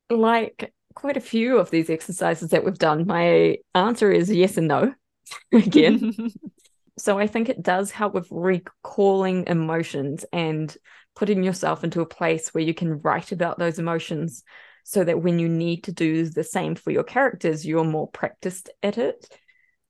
Like 0.10 0.74
quite 0.94 1.18
a 1.18 1.22
few 1.22 1.58
of 1.58 1.70
these 1.70 1.90
exercises 1.90 2.52
that 2.52 2.64
we've 2.64 2.78
done, 2.78 3.06
my 3.06 3.58
answer 3.76 4.10
is 4.10 4.32
yes 4.32 4.56
and 4.56 4.70
no 4.70 4.94
again. 5.52 6.14
so 6.98 7.20
I 7.20 7.28
think 7.28 7.50
it 7.50 7.62
does 7.62 7.92
help 7.92 8.14
with 8.14 8.30
recalling 8.32 9.48
emotions 9.48 10.24
and 10.32 10.76
putting 11.16 11.44
yourself 11.44 11.84
into 11.84 12.00
a 12.00 12.06
place 12.06 12.54
where 12.54 12.64
you 12.64 12.74
can 12.74 13.02
write 13.02 13.34
about 13.34 13.60
those 13.60 13.80
emotions 13.80 14.44
so 14.88 15.04
that 15.04 15.22
when 15.22 15.40
you 15.40 15.50
need 15.50 15.84
to 15.86 15.92
do 15.92 16.30
the 16.30 16.44
same 16.44 16.76
for 16.76 16.92
your 16.92 17.04
characters, 17.04 17.66
you're 17.66 17.84
more 17.84 18.08
practiced 18.08 18.70
at 18.84 19.00
it. 19.00 19.28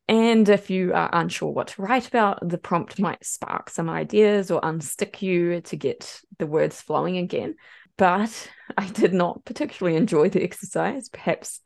And 0.07 0.47
if 0.47 0.69
you 0.69 0.93
are 0.93 1.09
unsure 1.11 1.51
what 1.51 1.67
to 1.69 1.81
write 1.81 2.07
about, 2.07 2.47
the 2.47 2.57
prompt 2.57 2.97
might 2.97 3.25
spark 3.25 3.69
some 3.69 3.89
ideas 3.89 4.49
or 4.51 4.61
unstick 4.61 5.21
you 5.21 5.59
to 5.61 5.75
get 5.75 6.21
the 6.39 6.47
words 6.47 6.79
flowing 6.81 7.17
again. 7.17 7.55
But 7.97 8.49
I 8.77 8.87
did 8.87 9.13
not 9.13 9.43
particularly 9.43 9.97
enjoy 9.97 10.29
the 10.29 10.43
exercise, 10.43 11.09
perhaps 11.09 11.59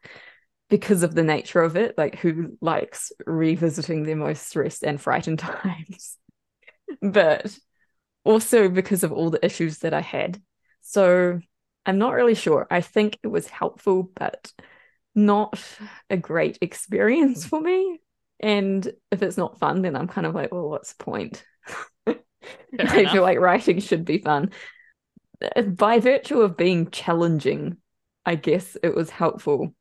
because 0.68 1.04
of 1.04 1.14
the 1.14 1.24
nature 1.24 1.62
of 1.62 1.78
it. 1.78 2.00
Like, 2.00 2.16
who 2.16 2.58
likes 2.62 3.12
revisiting 3.28 4.04
their 4.04 4.16
most 4.16 4.48
stressed 4.48 4.84
and 4.84 5.00
frightened 5.00 5.40
times? 5.40 6.18
but 7.04 7.56
also 8.24 8.70
because 8.70 9.04
of 9.04 9.12
all 9.12 9.30
the 9.30 9.46
issues 9.46 9.80
that 9.80 9.94
I 9.94 10.02
had. 10.02 10.42
So 10.82 11.42
I'm 11.90 11.98
not 11.98 12.14
really 12.14 12.36
sure. 12.36 12.68
I 12.70 12.82
think 12.82 13.18
it 13.24 13.28
was 13.28 13.48
helpful, 13.48 14.12
but 14.16 14.52
not 15.16 15.60
a 16.10 16.18
great 16.18 16.60
experience 16.62 17.46
for 17.46 17.60
me. 17.60 18.00
And 18.40 18.88
if 19.12 19.24
it's 19.24 19.38
not 19.38 19.58
fun, 19.58 19.82
then 19.82 19.96
I'm 19.96 20.08
kind 20.08 20.28
of 20.28 20.36
like, 20.36 20.52
well, 20.52 20.70
what's 20.70 20.94
the 20.94 21.04
point? 21.04 21.44
I 22.08 23.06
feel 23.12 23.24
like 23.24 23.40
writing 23.40 23.80
should 23.80 24.06
be 24.06 24.20
fun. 24.20 24.52
Uh, 25.56 25.64
by 25.64 26.00
virtue 26.00 26.42
of 26.42 26.56
being 26.56 26.92
challenging, 26.92 27.78
I 28.24 28.36
guess 28.36 28.78
it 28.84 28.96
was 28.96 29.10
helpful. 29.10 29.74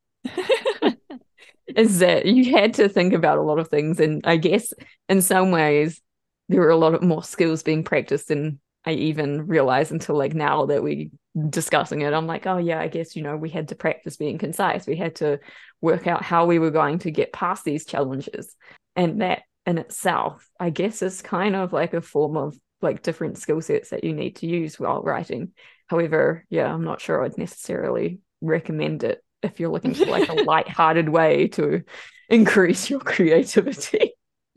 is 1.77 1.99
that 1.99 2.25
you 2.25 2.53
had 2.53 2.73
to 2.75 2.89
think 2.89 3.13
about 3.13 3.37
a 3.37 3.43
lot 3.43 3.59
of 3.59 3.69
things. 3.69 4.01
And 4.01 4.23
I 4.25 4.39
guess 4.39 4.73
in 5.11 5.21
some 5.21 5.51
ways, 5.51 6.01
there 6.49 6.61
were 6.61 6.71
a 6.71 6.77
lot 6.77 6.95
of 6.95 7.03
more 7.03 7.23
skills 7.23 7.63
being 7.63 7.85
practiced 7.85 8.29
than 8.29 8.61
I 8.85 8.93
even 8.93 9.47
realized 9.47 9.93
until 9.93 10.17
like 10.17 10.35
now 10.35 10.67
that 10.67 10.83
we 10.83 11.11
discussing 11.51 12.01
it. 12.01 12.13
I'm 12.13 12.27
like, 12.27 12.47
oh 12.47 12.59
yeah, 12.59 12.81
I 12.81 12.89
guess 12.89 13.15
you 13.17 13.23
know 13.23 13.37
we 13.37 13.51
had 13.51 13.69
to 13.69 13.75
practice 13.75 14.17
being 14.17 14.39
concise. 14.39 14.87
We 14.87 14.97
had 14.97 15.17
to 15.17 15.41
work 15.81 16.07
out 16.07 16.23
how 16.23 16.47
we 16.47 16.59
were 16.59 16.71
going 16.71 17.01
to 17.01 17.11
get 17.11 17.33
past 17.33 17.65
these 17.65 17.85
challenges, 17.85 18.55
and 18.97 19.21
that 19.21 19.43
in 19.67 19.79
itself, 19.79 20.49
I 20.59 20.71
guess, 20.71 21.03
is 21.03 21.23
kind 21.23 21.55
of 21.55 21.73
like 21.73 21.95
a 21.95 22.01
form 22.01 22.37
of 22.37 22.57
like 22.81 23.03
different 23.03 23.39
skill 23.39 23.61
sets 23.61 23.91
that 23.91 24.05
you 24.05 24.15
need 24.15 24.37
to 24.37 24.47
use 24.47 24.79
while 24.79 25.03
writing. 25.03 25.53
However, 25.89 26.45
yeah, 26.49 26.73
I'm 26.73 26.85
not 26.85 27.01
sure 27.01 27.25
I'd 27.25 27.39
necessarily 27.39 28.21
recommend 28.41 29.05
it 29.05 29.23
if 29.43 29.61
you're 29.61 29.71
looking 29.71 29.95
for 29.95 30.07
like 30.07 30.29
a 30.29 30.33
light-hearted 30.45 31.09
way 31.09 31.49
to 31.49 31.83
increase 32.29 32.89
your 32.89 33.01
creativity. 33.01 34.13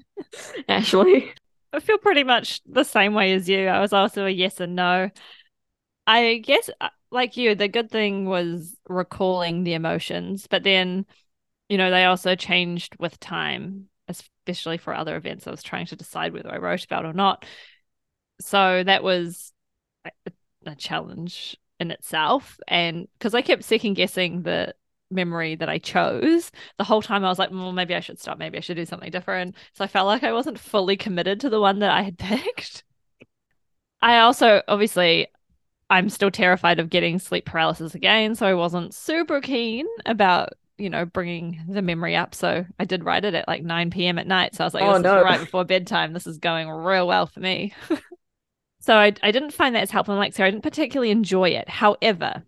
Ashley. 0.70 1.34
I 1.74 1.80
feel 1.80 1.98
pretty 1.98 2.24
much 2.24 2.62
the 2.66 2.84
same 2.84 3.14
way 3.14 3.34
as 3.34 3.48
you. 3.48 3.68
I 3.68 3.80
was 3.80 3.94
also 3.94 4.26
a 4.26 4.30
yes 4.30 4.60
and 4.60 4.76
no. 4.76 5.10
I 6.06 6.42
guess, 6.44 6.70
uh, 6.82 6.90
like 7.12 7.38
you, 7.38 7.56
the 7.56 7.68
good 7.68 7.90
thing 7.90 8.26
was 8.26 8.76
recalling 8.88 9.64
the 9.64 9.74
emotions, 9.74 10.48
but 10.50 10.64
then, 10.64 11.06
you 11.70 11.78
know, 11.78 11.90
they 11.90 12.06
also 12.06 12.36
changed 12.36 12.96
with 13.00 13.20
time, 13.20 13.88
especially 14.08 14.78
for 14.78 14.94
other 14.94 15.16
events 15.16 15.48
I 15.48 15.52
was 15.52 15.64
trying 15.64 15.86
to 15.88 15.96
decide 15.96 16.34
whether 16.34 16.52
I 16.52 16.58
wrote 16.58 16.84
about 16.84 17.06
or 17.06 17.14
not. 17.14 17.46
So 18.42 18.84
that 18.84 19.04
was 19.04 19.54
a, 20.06 20.32
a 20.66 20.76
challenge 20.76 21.58
in 21.80 21.92
itself. 21.92 22.60
And 22.68 23.08
because 23.18 23.36
I 23.36 23.42
kept 23.42 23.64
second 23.64 23.94
guessing 23.94 24.42
the 24.42 24.74
memory 25.12 25.56
that 25.56 25.70
I 25.70 25.78
chose, 25.78 26.52
the 26.78 26.84
whole 26.84 27.02
time 27.02 27.24
I 27.24 27.30
was 27.30 27.40
like, 27.40 27.52
well, 27.52 27.72
maybe 27.72 27.96
I 27.96 28.00
should 28.00 28.20
stop. 28.20 28.38
Maybe 28.38 28.58
I 28.58 28.62
should 28.62 28.78
do 28.78 28.86
something 28.86 29.12
different. 29.12 29.56
So 29.74 29.84
I 29.84 29.88
felt 29.88 30.08
like 30.08 30.24
I 30.24 30.34
wasn't 30.34 30.60
fully 30.60 30.98
committed 30.98 31.40
to 31.42 31.50
the 31.50 31.60
one 31.60 31.80
that 31.80 31.92
I 31.92 32.02
had 32.02 32.18
picked. 32.18 32.84
I 34.02 34.20
also, 34.20 34.62
obviously, 34.68 35.28
I'm 35.90 36.10
still 36.10 36.32
terrified 36.32 36.80
of 36.80 36.90
getting 36.90 37.20
sleep 37.20 37.46
paralysis 37.46 37.94
again. 37.96 38.36
So 38.36 38.48
I 38.48 38.54
wasn't 38.54 38.94
super 38.94 39.42
keen 39.42 39.86
about, 40.06 40.54
you 40.78 40.90
know, 40.90 41.06
bringing 41.06 41.62
the 41.68 41.82
memory 41.82 42.16
up. 42.16 42.34
So 42.34 42.66
I 42.80 42.86
did 42.86 43.04
write 43.04 43.26
it 43.26 43.36
at 43.36 43.48
like 43.48 43.64
9 43.64 43.92
p.m. 43.92 44.18
at 44.18 44.26
night. 44.26 44.56
So 44.56 44.64
I 44.64 44.68
was 44.68 44.74
like, 44.74 44.84
oh, 44.84 44.98
no. 44.98 45.22
right 45.22 45.40
before 45.40 45.66
bedtime. 45.66 46.14
This 46.14 46.28
is 46.28 46.38
going 46.38 46.70
real 46.70 47.08
well 47.08 47.28
for 47.28 47.42
me. 47.42 47.74
so 48.80 48.96
I, 48.96 49.14
I 49.22 49.32
didn't 49.32 49.52
find 49.52 49.76
that 49.76 49.84
as 49.84 49.92
helpful. 49.92 50.16
like 50.16 50.34
Sarah, 50.34 50.48
I 50.48 50.52
didn't 50.52 50.64
particularly 50.64 51.12
enjoy 51.12 51.50
it. 51.50 51.70
However, 51.70 52.44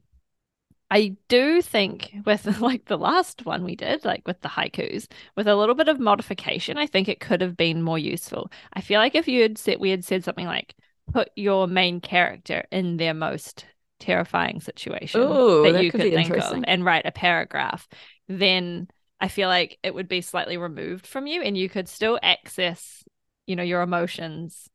I 0.94 1.18
do 1.28 1.64
think 1.64 2.14
with 2.24 2.46
like 2.62 2.86
the 2.86 3.00
last 3.00 3.48
one 3.48 3.64
we 3.64 3.76
did, 3.76 4.06
like 4.06 4.28
with 4.28 4.40
the 4.42 4.48
haikus, 4.48 5.08
with 5.36 5.48
a 5.48 5.56
little 5.56 5.74
bit 5.74 5.88
of 5.88 6.00
modification, 6.00 6.78
I 6.78 6.86
think 6.86 7.10
it 7.10 7.20
could 7.20 7.42
have 7.42 7.58
been 7.58 7.82
more 7.82 7.98
useful. 7.98 8.52
I 8.74 8.82
feel 8.82 9.00
like 9.00 9.16
if 9.16 9.28
you 9.28 9.42
had 9.42 9.58
said 9.58 9.80
we 9.80 9.90
had 9.90 10.06
said 10.06 10.24
something 10.24 10.46
like 10.46 10.76
put 11.12 11.32
your 11.36 11.66
main 11.66 12.00
character 12.00 12.66
in 12.72 12.98
their 12.98 13.16
most 13.16 13.66
terrifying 14.00 14.62
situation 14.62 15.22
Ooh, 15.22 15.64
that, 15.64 15.74
that 15.74 15.84
you 15.84 15.92
could 15.92 16.02
think 16.02 16.30
of 16.30 16.64
and 16.68 16.86
write 16.86 17.08
a 17.08 17.12
paragraph, 17.12 17.88
then 18.28 18.88
I 19.20 19.30
feel 19.30 19.50
like 19.50 19.80
it 19.82 19.96
would 19.96 20.08
be 20.08 20.22
slightly 20.22 20.58
removed 20.58 21.08
from 21.08 21.26
you 21.26 21.42
and 21.42 21.58
you 21.58 21.70
could 21.70 21.90
still 21.90 22.20
access, 22.22 23.04
you 23.48 23.56
know, 23.56 23.64
your 23.64 23.82
emotions 23.82 24.70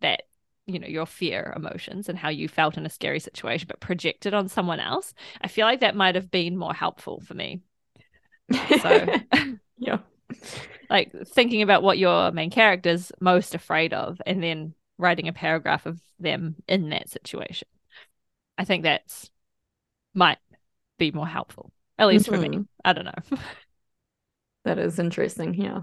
that 0.00 0.24
you 0.68 0.78
know 0.78 0.86
your 0.86 1.06
fear 1.06 1.52
emotions 1.56 2.08
and 2.08 2.18
how 2.18 2.28
you 2.28 2.46
felt 2.46 2.76
in 2.76 2.86
a 2.86 2.90
scary 2.90 3.18
situation 3.18 3.66
but 3.66 3.80
projected 3.80 4.34
on 4.34 4.48
someone 4.48 4.78
else 4.78 5.14
i 5.40 5.48
feel 5.48 5.66
like 5.66 5.80
that 5.80 5.96
might 5.96 6.14
have 6.14 6.30
been 6.30 6.56
more 6.56 6.74
helpful 6.74 7.20
for 7.20 7.34
me. 7.34 7.62
So 8.80 9.06
yeah. 9.78 9.98
like 10.90 11.12
thinking 11.26 11.62
about 11.62 11.82
what 11.82 11.98
your 11.98 12.30
main 12.32 12.50
character's 12.50 13.12
most 13.20 13.54
afraid 13.54 13.92
of 13.92 14.20
and 14.26 14.42
then 14.42 14.74
writing 14.96 15.28
a 15.28 15.32
paragraph 15.32 15.86
of 15.86 16.00
them 16.18 16.56
in 16.66 16.90
that 16.90 17.10
situation. 17.10 17.68
I 18.56 18.64
think 18.64 18.82
that's 18.82 19.30
might 20.14 20.38
be 20.98 21.12
more 21.12 21.26
helpful 21.26 21.70
at 21.98 22.08
least 22.08 22.26
mm-hmm. 22.26 22.34
for 22.34 22.40
me. 22.40 22.48
Mm-hmm. 22.48 22.62
i 22.84 22.92
don't 22.92 23.04
know. 23.04 23.38
That 24.64 24.78
is 24.78 24.98
interesting 24.98 25.54
yeah. 25.54 25.82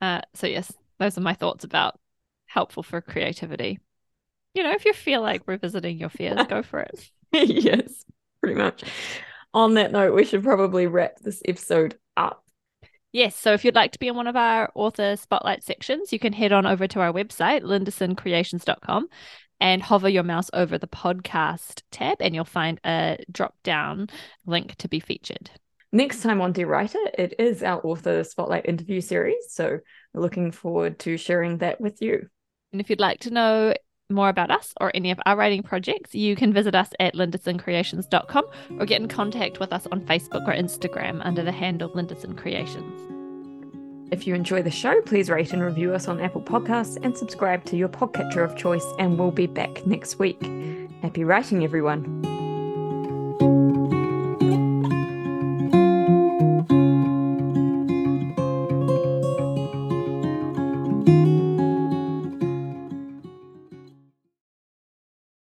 Uh 0.00 0.22
so 0.34 0.46
yes 0.46 0.72
those 0.98 1.16
are 1.16 1.22
my 1.22 1.34
thoughts 1.34 1.64
about 1.64 1.98
helpful 2.48 2.82
for 2.82 3.00
creativity. 3.00 3.78
You 4.54 4.64
know, 4.64 4.72
if 4.72 4.84
you 4.84 4.92
feel 4.92 5.22
like 5.22 5.42
revisiting 5.46 5.98
your 5.98 6.08
fears, 6.08 6.40
go 6.48 6.62
for 6.62 6.80
it. 6.80 7.10
yes, 7.32 8.04
pretty 8.42 8.58
much. 8.58 8.82
On 9.54 9.74
that 9.74 9.92
note, 9.92 10.14
we 10.14 10.24
should 10.24 10.42
probably 10.42 10.86
wrap 10.86 11.20
this 11.20 11.42
episode 11.46 11.96
up. 12.16 12.44
Yes, 13.12 13.36
so 13.36 13.54
if 13.54 13.64
you'd 13.64 13.74
like 13.74 13.92
to 13.92 13.98
be 13.98 14.08
in 14.08 14.16
one 14.16 14.26
of 14.26 14.36
our 14.36 14.70
author 14.74 15.16
spotlight 15.16 15.62
sections, 15.62 16.12
you 16.12 16.18
can 16.18 16.32
head 16.32 16.52
on 16.52 16.66
over 16.66 16.86
to 16.88 17.00
our 17.00 17.12
website, 17.12 17.62
lindesoncreations.com, 17.62 19.08
and 19.60 19.82
hover 19.82 20.08
your 20.08 20.22
mouse 20.22 20.50
over 20.52 20.76
the 20.76 20.86
podcast 20.86 21.82
tab, 21.90 22.18
and 22.20 22.34
you'll 22.34 22.44
find 22.44 22.78
a 22.84 23.18
drop 23.30 23.54
down 23.62 24.08
link 24.44 24.74
to 24.76 24.88
be 24.88 25.00
featured. 25.00 25.50
Next 25.90 26.22
time 26.22 26.42
on 26.42 26.52
Dear 26.52 26.66
Writer, 26.66 26.98
it 27.16 27.34
is 27.38 27.62
our 27.62 27.80
author 27.84 28.22
spotlight 28.22 28.66
interview 28.66 29.00
series. 29.00 29.46
So 29.48 29.78
looking 30.12 30.52
forward 30.52 30.98
to 31.00 31.16
sharing 31.16 31.58
that 31.58 31.80
with 31.80 32.02
you. 32.02 32.28
And 32.72 32.80
if 32.80 32.90
you'd 32.90 33.00
like 33.00 33.20
to 33.20 33.30
know 33.30 33.74
more 34.10 34.28
about 34.28 34.50
us 34.50 34.72
or 34.80 34.90
any 34.94 35.10
of 35.10 35.20
our 35.26 35.36
writing 35.36 35.62
projects, 35.62 36.14
you 36.14 36.34
can 36.34 36.52
visit 36.52 36.74
us 36.74 36.90
at 36.98 37.14
lindesoncreations.com 37.14 38.44
or 38.78 38.86
get 38.86 39.00
in 39.00 39.08
contact 39.08 39.60
with 39.60 39.72
us 39.72 39.86
on 39.92 40.00
Facebook 40.02 40.46
or 40.48 40.54
Instagram 40.54 41.20
under 41.24 41.42
the 41.42 41.52
handle 41.52 41.90
Lindeson 41.90 42.36
Creations. 42.36 43.00
If 44.10 44.26
you 44.26 44.34
enjoy 44.34 44.62
the 44.62 44.70
show, 44.70 45.02
please 45.02 45.28
rate 45.28 45.52
and 45.52 45.62
review 45.62 45.92
us 45.92 46.08
on 46.08 46.20
Apple 46.20 46.40
Podcasts 46.40 46.98
and 47.02 47.16
subscribe 47.16 47.64
to 47.66 47.76
your 47.76 47.88
podcatcher 47.88 48.42
of 48.42 48.56
choice, 48.56 48.86
and 48.98 49.18
we'll 49.18 49.30
be 49.30 49.46
back 49.46 49.86
next 49.86 50.18
week. 50.18 50.42
Happy 51.02 51.24
writing, 51.24 51.62
everyone. 51.62 52.37